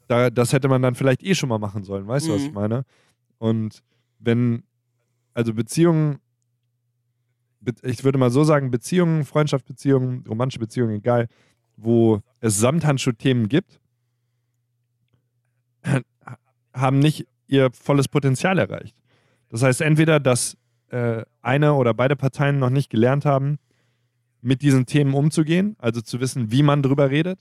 [0.06, 2.48] da, das hätte man dann vielleicht eh schon mal machen sollen, weißt du, was ich
[2.48, 2.54] mhm.
[2.54, 2.84] meine?
[3.38, 3.82] Und
[4.18, 4.62] wenn,
[5.34, 6.18] also Beziehungen,
[7.82, 11.28] ich würde mal so sagen, Beziehungen, Freundschaftsbeziehungen, romantische Beziehungen, egal,
[11.76, 13.80] wo es Samthandschuh-Themen gibt,
[16.72, 18.96] haben nicht ihr volles Potenzial erreicht.
[19.48, 20.56] Das heißt entweder, dass
[20.88, 23.58] äh, eine oder beide Parteien noch nicht gelernt haben,
[24.40, 27.38] mit diesen Themen umzugehen, also zu wissen, wie man drüber redet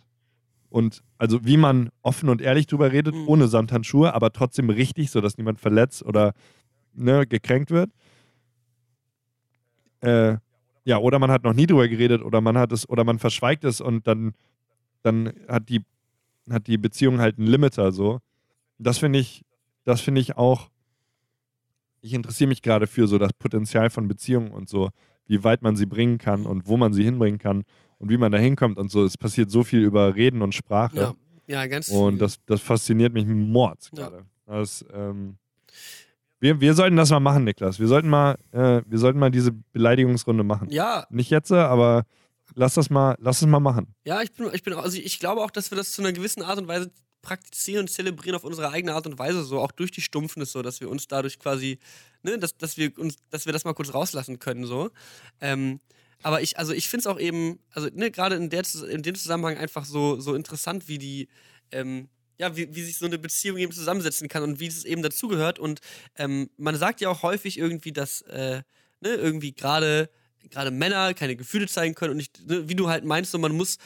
[0.76, 3.30] und also wie man offen und ehrlich drüber redet, Mhm.
[3.30, 6.34] ohne Samthandschuhe, aber trotzdem richtig, sodass niemand verletzt oder
[6.94, 7.92] ne, gekränkt wird.
[10.02, 10.36] Äh,
[10.84, 13.64] ja, oder man hat noch nie drüber geredet oder man hat es oder man verschweigt
[13.64, 14.34] es und dann,
[15.02, 15.82] dann hat die,
[16.50, 18.20] hat die Beziehung halt einen Limiter so.
[18.78, 19.44] Das finde ich,
[19.86, 20.70] das finde ich auch,
[22.02, 24.90] ich interessiere mich gerade für so das Potenzial von Beziehungen und so,
[25.28, 27.64] wie weit man sie bringen kann und wo man sie hinbringen kann
[28.00, 29.04] und wie man da hinkommt und so.
[29.04, 30.96] Es passiert so viel über Reden und Sprache.
[30.98, 31.14] Ja,
[31.48, 34.10] ja ganz Und das, das fasziniert mich mords Ja.
[34.10, 34.26] gerade.
[34.46, 35.38] Das, ähm,
[36.40, 37.80] wir, wir sollten das mal machen, Niklas.
[37.80, 40.70] Wir sollten mal, äh, wir sollten mal diese Beleidigungsrunde machen.
[40.70, 42.04] Ja, Nicht jetzt, aber
[42.54, 43.88] lass das mal, lass es mal machen.
[44.04, 46.44] ja, ich bin, ich bin, also ich glaube auch, dass wir das zu einer gewissen
[46.44, 46.92] Art und Weise
[47.26, 50.62] praktizieren und zelebrieren auf unsere eigene Art und Weise, so auch durch die Stumpfnis, so
[50.62, 51.80] dass wir uns dadurch quasi,
[52.24, 54.92] ne, dass, dass wir uns, dass wir das mal kurz rauslassen können, so.
[55.42, 55.80] Ähm,
[56.22, 59.58] aber ich, also ich finde es auch eben, also ne, gerade in, in dem Zusammenhang
[59.58, 61.28] einfach so, so interessant, wie die,
[61.72, 62.08] ähm,
[62.38, 65.60] ja, wie, wie sich so eine Beziehung eben zusammensetzen kann und wie es eben dazugehört.
[65.60, 65.80] Und
[66.18, 68.62] ähm, man sagt ja auch häufig irgendwie, dass äh,
[69.02, 70.10] ne, irgendwie gerade
[70.50, 73.56] gerade Männer keine Gefühle zeigen können und nicht, ne, wie du halt meinst, so man
[73.56, 73.78] muss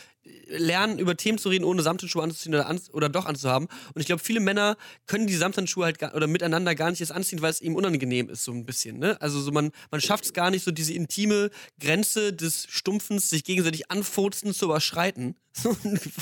[0.47, 3.67] lernen, über Themen zu reden, ohne Samthandschuhe anzuziehen oder, an, oder doch anzuhaben.
[3.93, 7.11] Und ich glaube, viele Männer können die Samthandschuhe halt gar, oder miteinander gar nicht erst
[7.11, 8.99] anziehen, weil es ihm unangenehm ist, so ein bisschen.
[8.99, 9.19] Ne?
[9.21, 11.49] Also so man, man schafft es gar nicht, so diese intime
[11.79, 15.35] Grenze des Stumpfens, sich gegenseitig anfurzen zu überschreiten.
[15.59, 15.75] So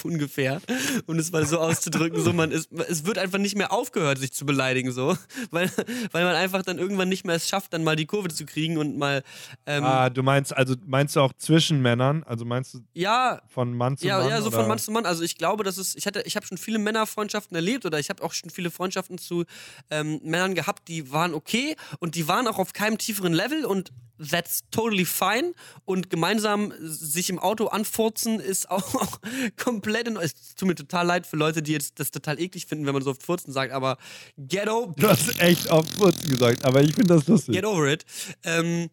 [0.03, 0.61] ungefähr.
[1.05, 4.31] Um es mal so auszudrücken, so man ist, es wird einfach nicht mehr aufgehört, sich
[4.31, 5.17] zu beleidigen, so.
[5.51, 5.69] Weil,
[6.11, 8.77] weil man einfach dann irgendwann nicht mehr es schafft, dann mal die Kurve zu kriegen
[8.77, 9.23] und mal.
[9.65, 12.23] Ähm, ah, du meinst, also meinst du auch zwischen Männern?
[12.23, 14.29] Also meinst du ja, von Mann zu ja, Mann?
[14.29, 14.57] ja, so oder?
[14.57, 15.05] von Mann zu Mann.
[15.05, 18.09] Also ich glaube, dass es, ich hatte, ich habe schon viele Männerfreundschaften erlebt oder ich
[18.09, 19.45] habe auch schon viele Freundschaften zu
[19.89, 23.93] ähm, Männern gehabt, die waren okay und die waren auch auf keinem tieferen Level und
[24.17, 25.53] that's totally fine.
[25.85, 29.19] Und gemeinsam sich im Auto anfurzen ist auch, auch
[29.57, 32.85] komplett in Es tut mir total leid für Leute, die jetzt das total eklig finden,
[32.85, 33.97] wenn man so oft Furzen sagt, aber
[34.37, 37.55] ghetto, Du hast echt auf Furzen gesagt, aber ich finde das lustig.
[37.55, 38.05] Get over it.
[38.43, 38.89] Ähm,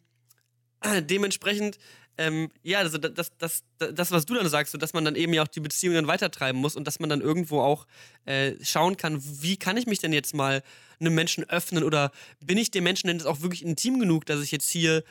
[0.81, 1.79] äh, dementsprechend,
[2.17, 5.33] ähm, ja, also das, das, das, was du dann sagst, so, dass man dann eben
[5.35, 7.87] ja auch die Beziehung dann weitertreiben muss und dass man dann irgendwo auch
[8.25, 10.63] äh, schauen kann, wie kann ich mich denn jetzt mal
[11.01, 14.41] einem Menschen öffnen oder bin ich dem Menschen denn jetzt auch wirklich intim genug, dass
[14.43, 15.03] ich jetzt hier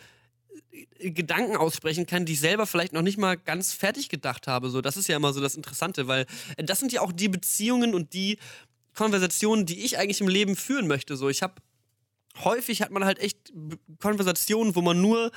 [1.00, 4.70] äh, Gedanken aussprechen kann, die ich selber vielleicht noch nicht mal ganz fertig gedacht habe.
[4.70, 6.26] So, das ist ja immer so das Interessante, weil
[6.56, 8.38] äh, das sind ja auch die Beziehungen und die
[8.96, 11.18] Konversationen, die ich eigentlich im Leben führen möchte.
[11.18, 11.56] So, ich habe
[12.44, 13.52] häufig hat man halt echt
[14.00, 15.32] Konversationen, wo man nur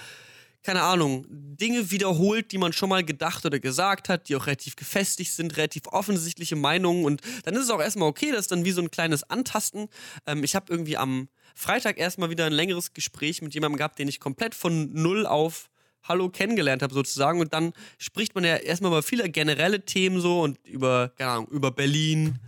[0.66, 4.74] keine Ahnung, Dinge wiederholt, die man schon mal gedacht oder gesagt hat, die auch relativ
[4.74, 7.04] gefestigt sind, relativ offensichtliche Meinungen.
[7.04, 9.86] Und dann ist es auch erstmal okay, das ist dann wie so ein kleines Antasten.
[10.26, 14.08] Ähm, ich habe irgendwie am Freitag erstmal wieder ein längeres Gespräch mit jemandem gehabt, den
[14.08, 15.70] ich komplett von null auf
[16.02, 17.38] Hallo kennengelernt habe sozusagen.
[17.38, 21.48] Und dann spricht man ja erstmal über viele generelle Themen so und über, keine Ahnung,
[21.48, 22.40] über Berlin,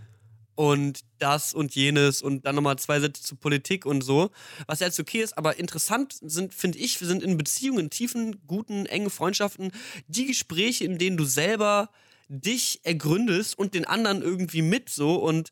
[0.59, 4.29] und das und jenes und dann nochmal zwei Sätze zur Politik und so,
[4.67, 9.09] was jetzt okay ist, aber interessant sind, finde ich, sind in Beziehungen, tiefen, guten, engen
[9.09, 9.71] Freundschaften,
[10.07, 11.91] die Gespräche, in denen du selber
[12.27, 15.49] dich ergründest und den anderen irgendwie mit so und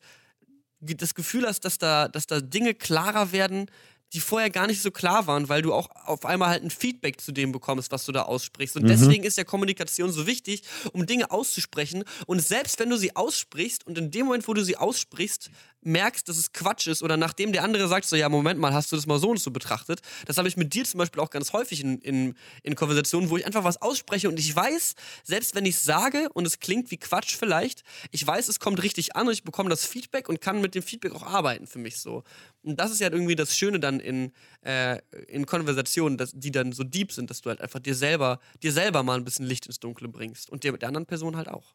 [0.80, 3.70] das Gefühl hast, dass da, dass da Dinge klarer werden,
[4.14, 7.20] die vorher gar nicht so klar waren, weil du auch auf einmal halt ein Feedback
[7.20, 8.76] zu dem bekommst, was du da aussprichst.
[8.76, 8.88] Und Mhm.
[8.88, 12.04] deswegen ist ja Kommunikation so wichtig, um Dinge auszusprechen.
[12.26, 15.50] Und selbst wenn du sie aussprichst und in dem Moment, wo du sie aussprichst,
[15.82, 18.90] merkst, dass es Quatsch ist oder nachdem der andere sagt, so ja, Moment mal, hast
[18.92, 20.00] du das mal so und so betrachtet.
[20.26, 23.36] Das habe ich mit dir zum Beispiel auch ganz häufig in, in, in Konversationen, wo
[23.36, 26.90] ich einfach was ausspreche und ich weiß, selbst wenn ich es sage und es klingt
[26.90, 30.40] wie Quatsch vielleicht, ich weiß, es kommt richtig an und ich bekomme das Feedback und
[30.40, 32.24] kann mit dem Feedback auch arbeiten für mich so.
[32.62, 34.98] Und das ist ja irgendwie das Schöne dann in, äh,
[35.28, 38.72] in Konversationen, dass, die dann so deep sind, dass du halt einfach dir selber, dir
[38.72, 41.48] selber mal ein bisschen Licht ins Dunkle bringst und dir mit der anderen Person halt
[41.48, 41.74] auch.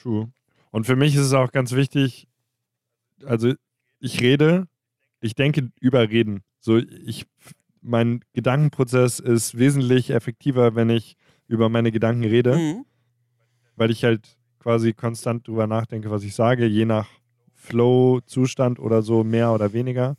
[0.00, 0.32] True.
[0.70, 2.26] Und für mich ist es auch ganz wichtig,
[3.24, 3.52] also
[4.00, 4.66] ich rede,
[5.20, 6.42] ich denke über Reden.
[6.60, 7.26] So, ich,
[7.80, 11.16] mein Gedankenprozess ist wesentlich effektiver, wenn ich
[11.48, 12.84] über meine Gedanken rede, Mhm.
[13.76, 17.08] weil ich halt quasi konstant drüber nachdenke, was ich sage, je nach
[17.54, 20.16] Flow-Zustand oder so, mehr oder weniger.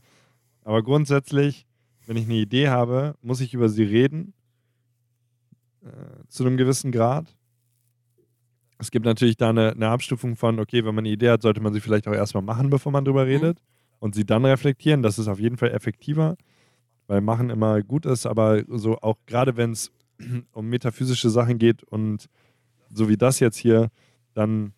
[0.64, 1.66] Aber grundsätzlich,
[2.06, 4.34] wenn ich eine Idee habe, muss ich über sie reden,
[5.84, 5.90] äh,
[6.28, 7.36] zu einem gewissen Grad.
[8.78, 11.62] Es gibt natürlich da eine, eine Abstufung von, okay, wenn man eine Idee hat, sollte
[11.62, 13.60] man sie vielleicht auch erstmal machen, bevor man drüber redet
[14.00, 15.02] und sie dann reflektieren.
[15.02, 16.36] Das ist auf jeden Fall effektiver,
[17.08, 19.92] weil machen immer gut ist, aber so auch gerade wenn es
[20.52, 22.28] um metaphysische Sachen geht und
[22.90, 23.90] so wie das jetzt hier,
[24.34, 24.74] dann,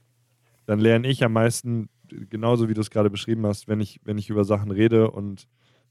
[0.66, 4.18] dann lerne ich am meisten, genauso wie du es gerade beschrieben hast, wenn ich, wenn
[4.18, 5.48] ich über Sachen rede und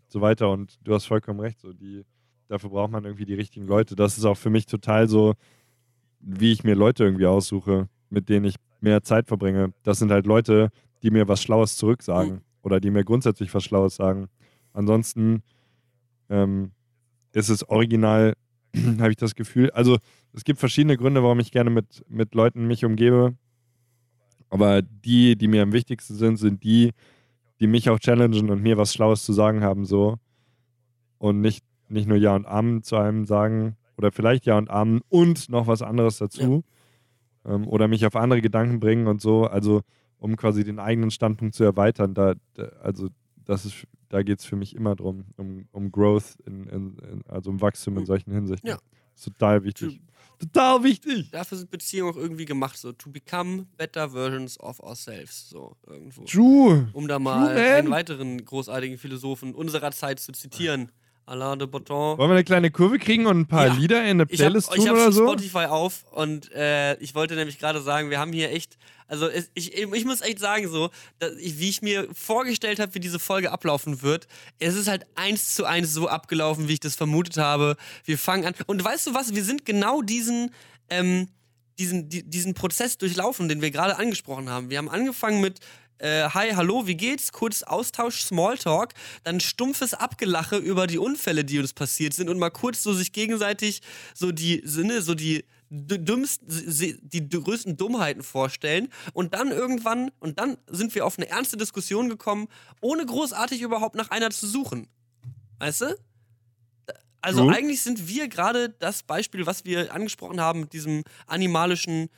[0.09, 0.51] so weiter.
[0.51, 2.05] Und du hast vollkommen recht, so die,
[2.49, 3.97] dafür braucht man irgendwie die richtigen Leute.
[3.97, 5.35] Das ist auch für mich total so,
[6.21, 9.73] wie ich mir Leute irgendwie aussuche, mit denen ich mehr Zeit verbringe.
[9.83, 10.71] Das sind halt Leute,
[11.03, 12.41] die mir was Schlaues zurücksagen Mhm.
[12.63, 14.29] oder die mir grundsätzlich was Schlaues sagen.
[14.73, 15.43] Ansonsten
[16.31, 16.71] ähm,
[17.33, 18.35] ist es original,
[18.99, 19.71] habe ich das Gefühl.
[19.73, 19.99] Also
[20.33, 23.35] es gibt verschiedene Gründe, warum ich gerne mit, mit Leuten mich umgebe.
[24.49, 26.93] Aber die, die mir am wichtigsten sind, sind die,
[27.61, 30.17] die mich auch challengen und mir was Schlaues zu sagen haben, so.
[31.19, 35.01] Und nicht, nicht nur Ja und Amen zu einem sagen oder vielleicht Ja und Amen
[35.09, 36.65] und noch was anderes dazu.
[37.45, 39.45] Ähm, oder mich auf andere Gedanken bringen und so.
[39.47, 39.83] Also,
[40.19, 42.15] um quasi den eigenen Standpunkt zu erweitern.
[42.15, 43.09] Da, da also,
[43.45, 47.23] das ist, da geht es für mich immer drum, um, um Growth, in, in, in,
[47.29, 48.07] also um Wachstum in Mhm.
[48.07, 48.69] solchen Hinsichten.
[48.71, 48.79] Ja.
[49.15, 50.01] Ist total wichtig.
[50.39, 51.31] Total wichtig.
[51.31, 56.25] Dafür sind Beziehungen auch irgendwie gemacht, so to become better versions of ourselves, so irgendwo.
[56.25, 56.89] True.
[56.93, 60.91] Um da mal True, einen weiteren großartigen Philosophen unserer Zeit zu zitieren.
[61.27, 62.19] Alain de Botton.
[62.19, 63.75] Wollen wir eine kleine Kurve kriegen und ein paar Ja.
[63.75, 65.23] Lieder in eine Ich habe Playlist ich tun hab oder so?
[65.27, 68.77] Spotify auf und äh, ich wollte nämlich gerade sagen, wir haben hier echt,
[69.09, 70.91] also es, ich, ich muss echt sagen so,
[71.41, 74.27] ich, wie ich mir vorgestellt habe, wie diese Folge ablaufen wird,
[74.59, 77.77] es ist halt eins zu eins so abgelaufen, wie ich das vermutet habe.
[78.05, 80.51] Wir fangen an und weißt du was, wir sind genau diesen,
[80.91, 81.29] ähm,
[81.79, 84.69] diesen, die, diesen Prozess durchlaufen, den wir gerade angesprochen haben.
[84.71, 85.61] Wir haben angefangen mit
[85.99, 87.33] äh, Hi, hallo, wie geht's?
[87.33, 92.51] Kurz Austausch, Smalltalk, dann stumpfes Abgelache über die Unfälle, die uns passiert sind und mal
[92.51, 93.83] kurz so sich gegenseitig
[94.15, 96.47] so die Sinne, so die dümmsten,
[97.03, 102.09] die größten Dummheiten vorstellen und dann irgendwann, und dann sind wir auf eine ernste Diskussion
[102.09, 102.49] gekommen,
[102.81, 104.89] ohne großartig überhaupt nach einer zu suchen.
[105.59, 105.99] Weißt du?
[107.21, 107.55] Also True.
[107.55, 112.11] eigentlich sind wir gerade das Beispiel, was wir angesprochen haben mit diesem animalischen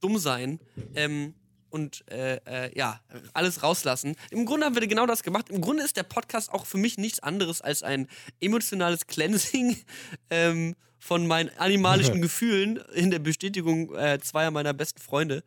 [0.00, 0.58] Dummsein.
[0.94, 1.34] Ähm,
[1.74, 3.00] und äh, äh, ja,
[3.32, 4.14] alles rauslassen.
[4.30, 5.50] Im Grunde haben wir genau das gemacht.
[5.50, 8.06] Im Grunde ist der Podcast auch für mich nichts anderes als ein
[8.40, 9.76] emotionales Cleansing
[10.30, 15.42] ähm, von meinen animalischen Gefühlen in der Bestätigung äh, zweier meiner besten Freunde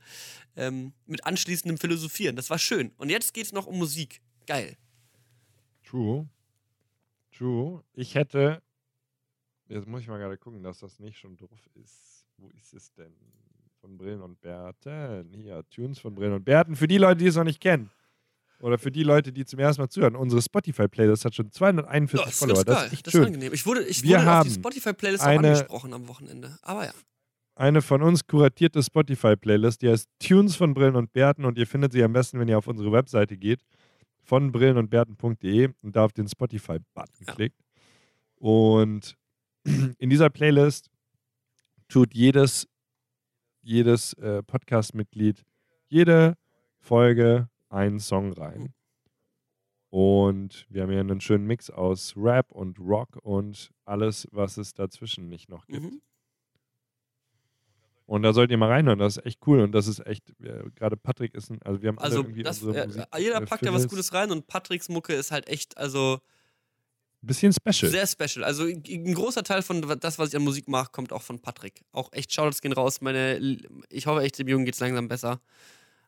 [0.57, 2.35] ähm, mit anschließendem Philosophieren.
[2.35, 2.91] Das war schön.
[2.97, 4.19] Und jetzt geht es noch um Musik.
[4.45, 4.75] Geil.
[5.85, 6.27] True.
[7.31, 7.85] True.
[7.93, 8.61] Ich hätte.
[9.69, 12.25] Jetzt muss ich mal gerade gucken, dass das nicht schon drauf ist.
[12.35, 13.15] Wo ist es denn?
[13.87, 15.29] Von Brillen und Bärten.
[15.33, 16.75] Hier, Tunes von Brillen und Bärten.
[16.75, 17.89] Für die Leute, die es noch nicht kennen.
[18.59, 20.17] Oder für die Leute, die zum ersten Mal zuhören.
[20.17, 22.65] Unsere Spotify-Playlist hat schon 241 das ist Follower.
[22.65, 23.21] ganz Das ist echt das schön.
[23.21, 23.53] ist angenehm.
[23.53, 26.57] Ich wurde, ich Wir wurde auf die Spotify-Playlist auch angesprochen am Wochenende.
[26.63, 26.91] Aber ja.
[27.55, 31.93] eine von uns kuratierte Spotify-Playlist, die heißt Tunes von Brillen und Bärten und ihr findet
[31.93, 33.61] sie am besten, wenn ihr auf unsere Webseite geht,
[34.21, 37.35] von brillenundbärten.de und da auf den Spotify-Button Ja.
[37.35, 37.61] klickt.
[38.35, 39.15] Und
[39.97, 40.89] in dieser Playlist
[41.87, 42.67] tut jedes,
[43.67, 45.43] jedes äh, Podcast-Mitglied
[45.89, 46.37] jede
[46.79, 48.73] Folge einen Song rein.
[49.89, 54.73] Und wir haben hier einen schönen Mix aus Rap und Rock und alles, was es
[54.73, 55.83] dazwischen nicht noch gibt.
[55.83, 56.01] Mhm.
[58.05, 60.63] Und da sollt ihr mal reinhören, das ist echt cool und das ist echt, äh,
[60.75, 63.41] gerade Patrick ist ein, also wir haben alle Also, irgendwie das, unsere äh, Musik, jeder
[63.41, 63.87] äh, packt da was.
[63.87, 66.19] Gutes rein und Patricks Mucke ist halt echt, also
[67.21, 67.91] Bisschen special.
[67.91, 68.43] sehr special.
[68.45, 71.81] Also ein großer Teil von das, was ich an Musik mache, kommt auch von Patrick.
[71.91, 73.01] Auch echt Shoutouts gehen raus.
[73.01, 73.57] Meine,
[73.89, 75.41] ich hoffe echt, dem Jungen geht's langsam besser.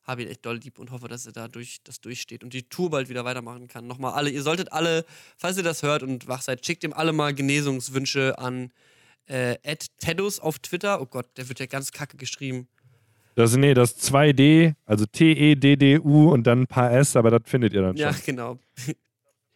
[0.03, 2.63] Habe ihn echt doll lieb und hoffe, dass er da durch, das durchsteht und die
[2.63, 3.85] Tour bald wieder weitermachen kann.
[3.87, 5.05] Nochmal alle, ihr solltet alle,
[5.37, 8.71] falls ihr das hört und wach seid, schickt ihm alle mal Genesungswünsche an
[9.27, 9.57] äh,
[9.99, 11.01] Teddos auf Twitter.
[11.01, 12.67] Oh Gott, der wird ja ganz kacke geschrieben.
[13.35, 17.81] Das, nee, das 2D, also T-E-D-D-U und dann ein paar S, aber das findet ihr
[17.81, 18.21] dann Ja, schon.
[18.25, 18.59] genau.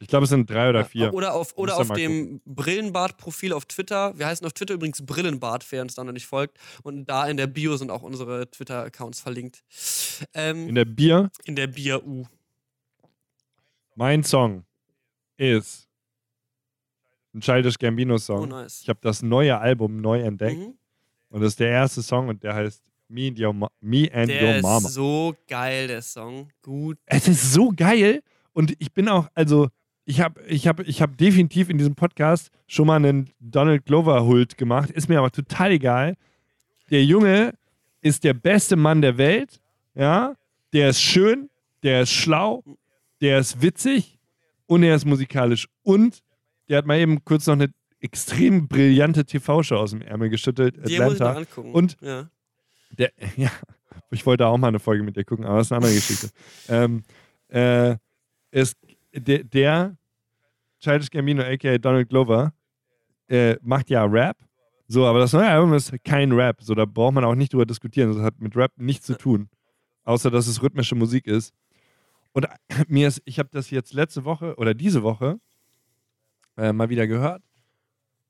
[0.04, 1.14] Ich glaube, es sind drei oder Ja, vier.
[1.14, 4.18] Oder auf, oder auf dem Brillenbart-Profil auf Twitter.
[4.18, 6.58] Wir heißen auf Twitter übrigens Brillenbart, wer uns da noch nicht folgt.
[6.84, 9.64] Und da in der Bio sind auch unsere Twitter-Accounts verlinkt.
[10.34, 12.26] Ähm, In der Bier, in der Bier-U.
[13.96, 14.66] mein Song
[15.38, 15.88] ist
[17.34, 18.42] ein Childish Gambino-Song.
[18.44, 18.82] Oh, nice.
[18.84, 20.74] Ich habe das neue Album neu entdeckt Mhm.
[21.30, 24.30] und das ist der erste Song und der heißt Me and Your, Ma Me and
[24.32, 24.88] Your Der Mama.
[24.88, 26.50] ist so geil, der Song.
[26.62, 26.98] Gut.
[27.06, 28.22] Es ist so geil
[28.54, 29.70] und ich bin auch, also
[30.06, 34.58] ich habe ich hab, ich hab definitiv in diesem Podcast schon mal einen Donald Glover-Hult
[34.58, 36.16] gemacht, ist mir aber total egal.
[36.92, 37.54] Der Junge
[38.02, 39.62] ist der beste Mann der Welt,
[39.96, 40.36] ja,
[40.74, 41.50] der ist schön,
[41.84, 42.64] der ist schlau,
[43.22, 44.20] der ist witzig
[44.66, 46.20] und er ist musikalisch und
[46.68, 50.80] der hat mal eben kurz noch eine extrem brillante TV-Show aus dem Ärmel geschüttelt, Die
[50.80, 51.38] muss ich noch Atlanta.
[51.40, 51.72] angucken.
[51.72, 52.30] Und- ja.
[52.98, 53.50] Der, ja,
[54.12, 56.30] ich wollte auch mal eine Folge mit dir gucken, aber das ist eine andere Geschichte.
[56.70, 57.04] ähm,
[57.48, 57.96] äh,
[58.52, 58.76] es,
[59.14, 59.98] der, der
[60.80, 62.54] Childish Gambino, aka Donald Glover,
[63.28, 64.38] äh, macht ja Rap.
[64.88, 66.62] So, aber das neue Album ist kein Rap.
[66.62, 68.14] So, da braucht man auch nicht drüber diskutieren.
[68.14, 69.50] Das hat mit Rap nichts zu tun.
[70.04, 71.54] Außer, dass es rhythmische Musik ist.
[72.34, 72.48] Und
[72.88, 75.40] mir ist, ich habe das jetzt letzte Woche oder diese Woche
[76.58, 77.42] äh, mal wieder gehört.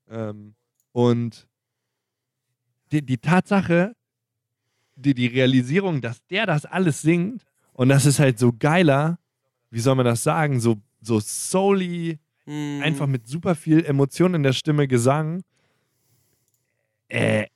[0.08, 0.54] Ähm,
[0.92, 1.48] und
[2.92, 3.96] die, die Tatsache,
[4.94, 9.18] die, die Realisierung, dass der das alles singt und das ist halt so geiler,
[9.74, 12.80] wie soll man das sagen, so, so soully, Hm.
[12.82, 15.42] einfach mit super viel Emotion in der Stimme Gesang.
[17.08, 17.46] Äh,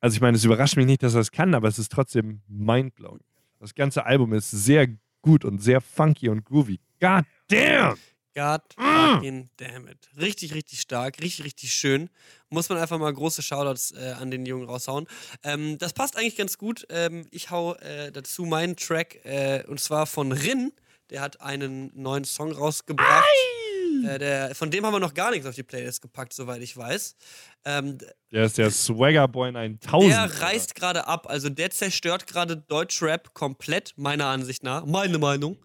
[0.00, 2.40] also ich meine, es überrascht mich nicht, dass er es kann, aber es ist trotzdem
[2.46, 3.24] mindblowing.
[3.58, 4.86] Das ganze Album ist sehr
[5.22, 6.78] gut und sehr funky und groovy.
[7.00, 7.96] God damn!
[8.34, 8.82] God Mm.
[9.14, 10.08] fucking damn it.
[10.16, 12.08] Richtig, richtig stark, richtig, richtig schön.
[12.50, 15.06] Muss man einfach mal große Shoutouts äh, an den Jungen raushauen.
[15.42, 16.86] Ähm, das passt eigentlich ganz gut.
[16.90, 20.70] Ähm, ich hau äh, dazu meinen Track äh, und zwar von Rin.
[21.10, 23.24] Der hat einen neuen Song rausgebracht.
[24.04, 26.76] Äh, der, von dem haben wir noch gar nichts auf die Playlist gepackt, soweit ich
[26.76, 27.16] weiß.
[27.64, 27.98] Ähm,
[28.30, 30.12] Der ist der Swagger Boy 9000.
[30.12, 35.58] der reißt gerade ab, also der zerstört gerade Deutschrap komplett, meiner Ansicht nach, meine Meinung.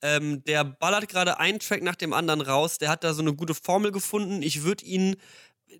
[0.00, 3.34] Ähm, der ballert gerade einen Track nach dem anderen raus, der hat da so eine
[3.34, 4.42] gute Formel gefunden.
[4.42, 5.16] Ich würde ihn
[5.68, 5.78] äh,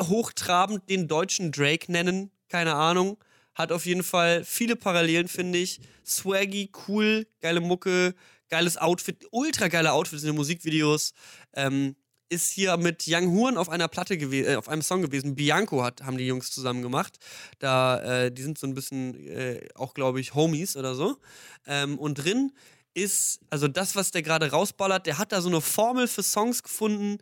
[0.00, 3.18] hochtrabend den deutschen Drake nennen, keine Ahnung.
[3.54, 5.80] Hat auf jeden Fall viele Parallelen, finde ich.
[6.04, 8.14] Swaggy, cool, geile Mucke,
[8.48, 11.12] geiles Outfit, ultra geile Outfits in den Musikvideos.
[11.54, 11.96] Ähm,
[12.28, 15.34] ist hier mit Young Horn auf einer Platte gewesen, äh, auf einem Song gewesen.
[15.34, 17.18] Bianco hat, haben die Jungs zusammen gemacht.
[17.58, 21.18] Da, äh, die sind so ein bisschen äh, auch, glaube ich, Homies oder so.
[21.66, 22.52] Ähm, und drin
[22.94, 26.62] ist, also das, was der gerade rausballert, der hat da so eine Formel für Songs
[26.62, 27.18] gefunden.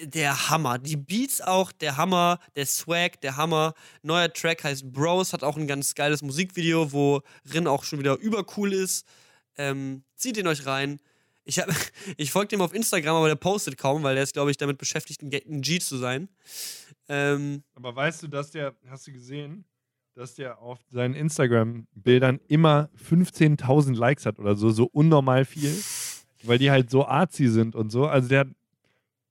[0.00, 0.78] Der Hammer.
[0.78, 3.74] Die Beats auch, der Hammer, der Swag, der Hammer.
[4.02, 7.22] Neuer Track heißt Bros, hat auch ein ganz geiles Musikvideo, wo
[7.52, 9.04] Rin auch schon wieder übercool ist.
[9.56, 11.00] Ähm, zieht ihn euch rein.
[11.44, 11.60] Ich,
[12.16, 14.78] ich folge dem auf Instagram, aber der postet kaum, weil der ist, glaube ich, damit
[14.78, 16.28] beschäftigt, ein G zu sein.
[17.08, 19.64] Ähm, Aber weißt du, dass der, hast du gesehen,
[20.14, 25.74] dass der auf seinen Instagram-Bildern immer 15.000 Likes hat oder so, so unnormal viel,
[26.42, 28.06] weil die halt so arzi sind und so.
[28.06, 28.46] Also der,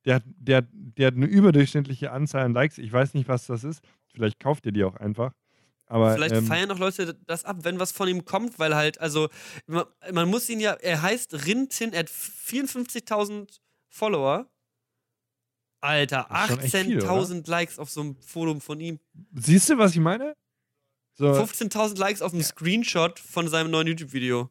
[0.05, 2.77] der, der, der hat eine überdurchschnittliche Anzahl an Likes.
[2.77, 3.81] Ich weiß nicht, was das ist.
[4.13, 5.33] Vielleicht kauft ihr die auch einfach.
[5.91, 8.99] Aber Vielleicht ähm, feiern auch Leute das ab, wenn was von ihm kommt, weil halt,
[9.01, 9.29] also,
[9.67, 14.47] man, man muss ihn ja, er heißt Rintin, er hat 54.000 Follower.
[15.81, 18.99] Alter, Das ist schon echt viel, 18.000 Likes auf so einem Foto von ihm.
[19.33, 20.35] siehst du, was ich meine?
[21.15, 24.49] So, 15.000 Likes auf einem Screenshot von seinem neuen YouTube-Video.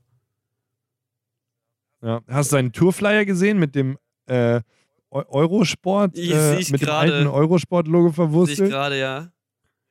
[2.03, 2.20] ja.
[2.28, 4.61] Hast du seinen Tourflyer gesehen mit dem äh,
[5.12, 7.12] Eu- Eurosport, Ich- äh, mit dem gerade.
[7.14, 8.70] alten Eurosport-Logo Sehe ich verwurstelt?
[8.70, 9.32] gerade, ja.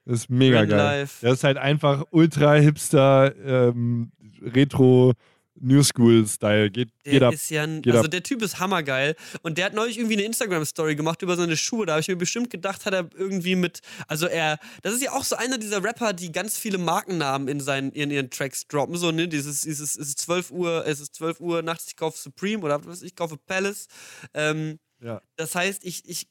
[0.09, 1.01] Das ist mega Rin geil.
[1.01, 1.19] Live.
[1.21, 5.13] Der ist halt einfach ultra hipster, ähm, retro,
[5.61, 6.71] New School-Style.
[6.71, 7.33] Geht, Der geht ab.
[7.33, 8.09] ist ja ein, also ab.
[8.11, 9.15] der Typ ist hammergeil.
[9.41, 11.85] Und der hat neulich irgendwie eine Instagram-Story gemacht über seine Schuhe.
[11.85, 13.81] Da habe ich mir bestimmt gedacht, hat er irgendwie mit.
[14.07, 17.59] Also er, das ist ja auch so einer dieser Rapper, die ganz viele Markennamen in
[17.59, 18.95] seinen, in ihren Tracks droppen.
[18.95, 19.27] So, ne?
[19.27, 22.83] Dieses, dieses, es ist 12 Uhr, es ist 12 Uhr nachts, ich kaufe Supreme oder
[22.85, 23.87] was ich kaufe Palace.
[24.33, 25.21] Ähm, Ja.
[25.35, 26.27] das heißt, ich, ich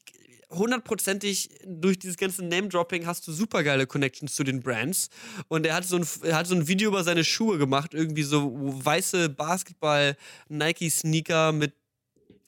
[0.49, 5.09] hundertprozentig durch dieses ganze Name-Dropping hast du supergeile Connections zu den Brands.
[5.47, 8.23] Und er hat so ein, er hat so ein Video über seine Schuhe gemacht, irgendwie
[8.23, 11.73] so weiße Basketball-Nike-Sneaker mit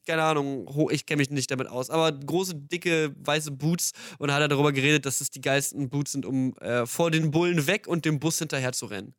[0.07, 4.41] keine Ahnung, ich kenne mich nicht damit aus, aber große, dicke, weiße Boots und hat
[4.41, 7.85] er darüber geredet, dass es die geilsten Boots sind, um äh, vor den Bullen weg
[7.87, 9.13] und dem Bus hinterher zu rennen.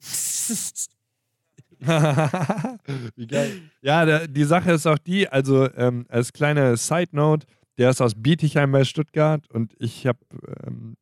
[3.16, 3.62] Wie geil.
[3.82, 7.46] Ja, der, die Sache ist auch die, also ähm, als kleine Side-Note,
[7.78, 10.18] der ist aus Bietigheim bei Stuttgart und ich habe
[10.66, 10.96] ähm,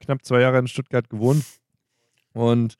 [0.00, 1.44] knapp zwei Jahre in Stuttgart gewohnt.
[2.32, 2.76] Und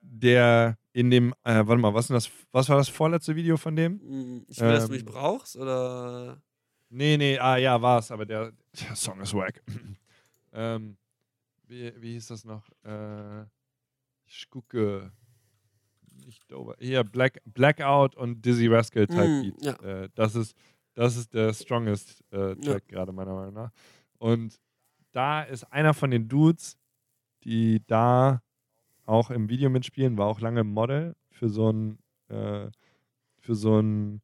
[0.00, 3.94] der in dem, äh, warte mal, was, das, was war das vorletzte Video von dem?
[4.02, 5.06] Mm, Ich will, dass du mich Ähm.
[5.06, 6.42] brauchst, oder?
[6.88, 9.62] Nee, nee, ah ja, war es, aber der, der Song ist wack.
[10.52, 10.96] ähm,
[11.68, 12.68] wie, wie hieß das noch?
[12.84, 13.42] Äh,
[14.26, 15.12] ich gucke.
[16.26, 16.74] Nicht over.
[16.80, 19.64] Hier, Black, Blackout und Dizzy Rascal Type Mm, Beat.
[19.64, 19.72] ja.
[20.02, 20.54] Äh, das, ist,
[20.94, 23.70] das ist der strongest äh, Track gerade, meiner Meinung nach.
[24.18, 24.60] Und
[25.12, 26.78] da ist einer von den Dudes,
[27.44, 28.42] die da
[29.06, 32.68] auch im Video mitspielen, war auch lange Model für so ein, äh,
[33.38, 34.20] für so ein,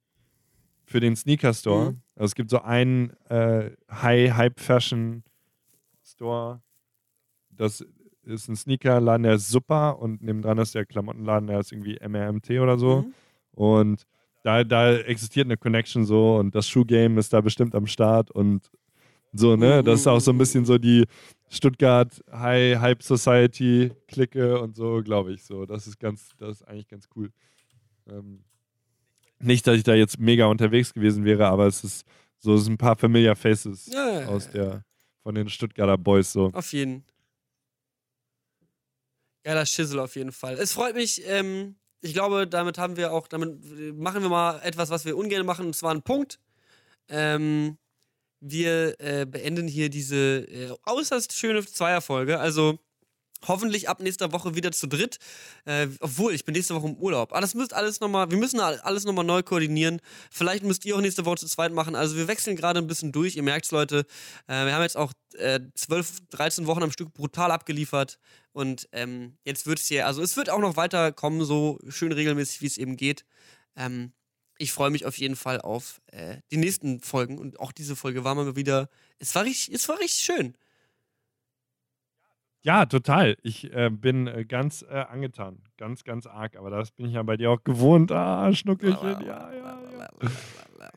[0.85, 1.93] für den Sneaker Store.
[1.93, 2.03] Mhm.
[2.15, 5.25] Also es gibt so einen äh, High Hype Fashion
[6.05, 6.63] Store.
[7.51, 7.85] Das
[8.23, 12.51] ist ein Sneakerladen, der ist super und nebendran ist der Klamottenladen, der ist irgendwie MRMT
[12.61, 13.03] oder so.
[13.03, 13.15] Mhm.
[13.53, 14.07] Und
[14.47, 18.71] da, da existiert eine Connection so und das Schuhgame ist da bestimmt am Start und
[19.33, 19.83] so, ne?
[19.83, 21.05] Das ist auch so ein bisschen so die
[21.51, 25.43] Stuttgart High Hype Society Clique und so, glaube ich.
[25.43, 27.33] So, das ist ganz, das ist eigentlich ganz cool.
[28.09, 28.45] Ähm,
[29.41, 32.07] nicht, dass ich da jetzt mega unterwegs gewesen wäre, aber es ist
[32.39, 34.53] so, es sind ein paar Familiar Faces Ja, ja, ja, aus ja.
[34.53, 34.85] der,
[35.25, 36.53] von den Stuttgarter Boys so.
[36.53, 37.03] Auf jeden.
[39.43, 40.55] Geiler Schissel auf jeden Fall.
[40.55, 41.75] Es freut mich, ähm,
[42.07, 43.59] ich glaube, damit haben wir auch, damit
[43.97, 46.39] machen wir mal etwas, was wir ungern machen, und zwar einen Punkt.
[47.09, 47.79] Ähm,
[48.41, 52.39] wir äh, beenden hier diese äh, äußerst schöne Zweierfolge.
[52.39, 52.79] Also
[53.49, 55.19] Hoffentlich ab nächster Woche wieder zu dritt.
[55.65, 57.33] Äh, obwohl, ich bin nächste Woche im Urlaub.
[57.33, 60.01] Aber das müsst alles nochmal, wir müssen alles nochmal neu koordinieren.
[60.31, 61.95] Vielleicht müsst ihr auch nächste Woche zu zweit machen.
[61.95, 63.37] Also wir wechseln gerade ein bisschen durch.
[63.37, 64.07] Ihr merkt es, Leute.
[64.47, 68.19] Äh, wir haben jetzt auch äh, 12, 13 Wochen am Stück brutal abgeliefert.
[68.53, 72.13] Und ähm, jetzt wird es hier, also es wird auch noch weiter kommen, so schön
[72.13, 73.25] regelmäßig, wie es eben geht.
[73.77, 74.13] Ähm,
[74.59, 77.39] ich freue mich auf jeden Fall auf äh, die nächsten Folgen.
[77.39, 78.89] Und auch diese Folge war mal wieder,
[79.19, 80.57] es war richtig, es war richtig schön.
[82.67, 83.37] Ja, total.
[83.45, 85.59] Ich äh, bin äh, ganz äh, angetan.
[85.77, 86.57] Ganz, ganz arg.
[86.57, 88.11] Aber das bin ich ja bei dir auch gewohnt.
[88.11, 89.21] Ah, Schnuckelchen.
[89.25, 90.09] Ja, ja, ja.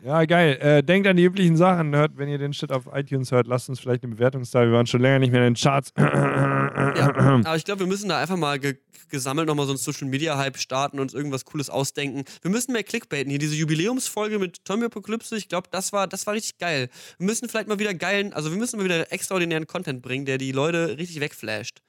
[0.04, 0.58] Ja, geil.
[0.62, 1.96] Äh, denkt an die üblichen Sachen.
[1.96, 4.62] Hört, wenn ihr den Shit auf iTunes hört, lasst uns vielleicht eine Bewertung da.
[4.62, 5.92] Wir waren schon länger nicht mehr in den Charts.
[5.98, 7.14] ja,
[7.46, 8.78] aber ich glaube, wir müssen da einfach mal ge
[9.10, 12.26] gesammelt nochmal so einen Social Media Hype starten und uns irgendwas Cooles ausdenken.
[12.42, 13.40] Wir müssen mehr Clickbaiten hier.
[13.40, 16.90] Diese Jubiläumsfolge mit Tommy Apocalypse, ich glaube, das war, das war richtig geil.
[17.18, 20.38] Wir müssen vielleicht mal wieder geilen, also wir müssen mal wieder extraordinären Content bringen, der
[20.38, 21.82] die Leute richtig wegflasht.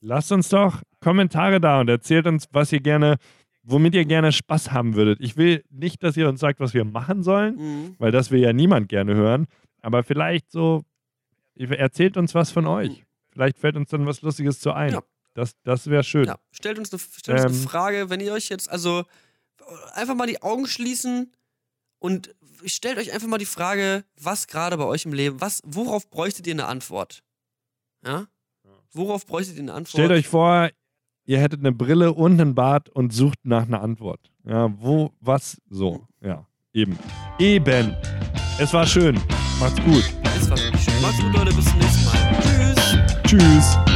[0.00, 3.18] Lasst uns doch Kommentare da und erzählt uns, was ihr gerne
[3.62, 5.20] womit ihr gerne Spaß haben würdet.
[5.20, 7.94] Ich will nicht, dass ihr uns sagt, was wir machen sollen, mhm.
[7.98, 9.46] weil das will ja niemand gerne hören.
[9.82, 10.82] Aber vielleicht so,
[11.56, 12.90] erzählt uns was von euch.
[12.90, 13.04] Mhm.
[13.32, 14.92] Vielleicht fällt uns dann was Lustiges zu ein.
[14.92, 15.02] Ja.
[15.34, 16.26] Das, das wäre schön.
[16.26, 16.38] Ja.
[16.50, 19.04] Stellt uns, eine, stellt ähm, uns eine Frage, wenn ihr euch jetzt, also
[19.92, 21.32] einfach mal die Augen schließen
[21.98, 22.34] und
[22.64, 26.46] stellt euch einfach mal die Frage, was gerade bei euch im Leben, was, worauf bräuchtet
[26.46, 27.22] ihr eine Antwort?
[28.04, 28.26] Ja?
[28.92, 29.90] Worauf bräuchtet ihr eine Antwort?
[29.90, 30.70] Stellt euch vor,
[31.30, 34.32] ihr hättet eine Brille und einen Bart und sucht nach einer Antwort.
[34.44, 36.00] Ja, wo, was, so.
[36.20, 36.98] Ja, eben.
[37.38, 37.94] Eben.
[38.58, 39.14] Es war schön.
[39.60, 40.12] Macht's gut.
[40.36, 41.00] Es war wirklich schön.
[41.00, 41.54] Macht's gut, Leute.
[41.54, 42.74] Bis zum nächsten Mal.
[43.24, 43.78] Tschüss.
[43.78, 43.89] Tschüss.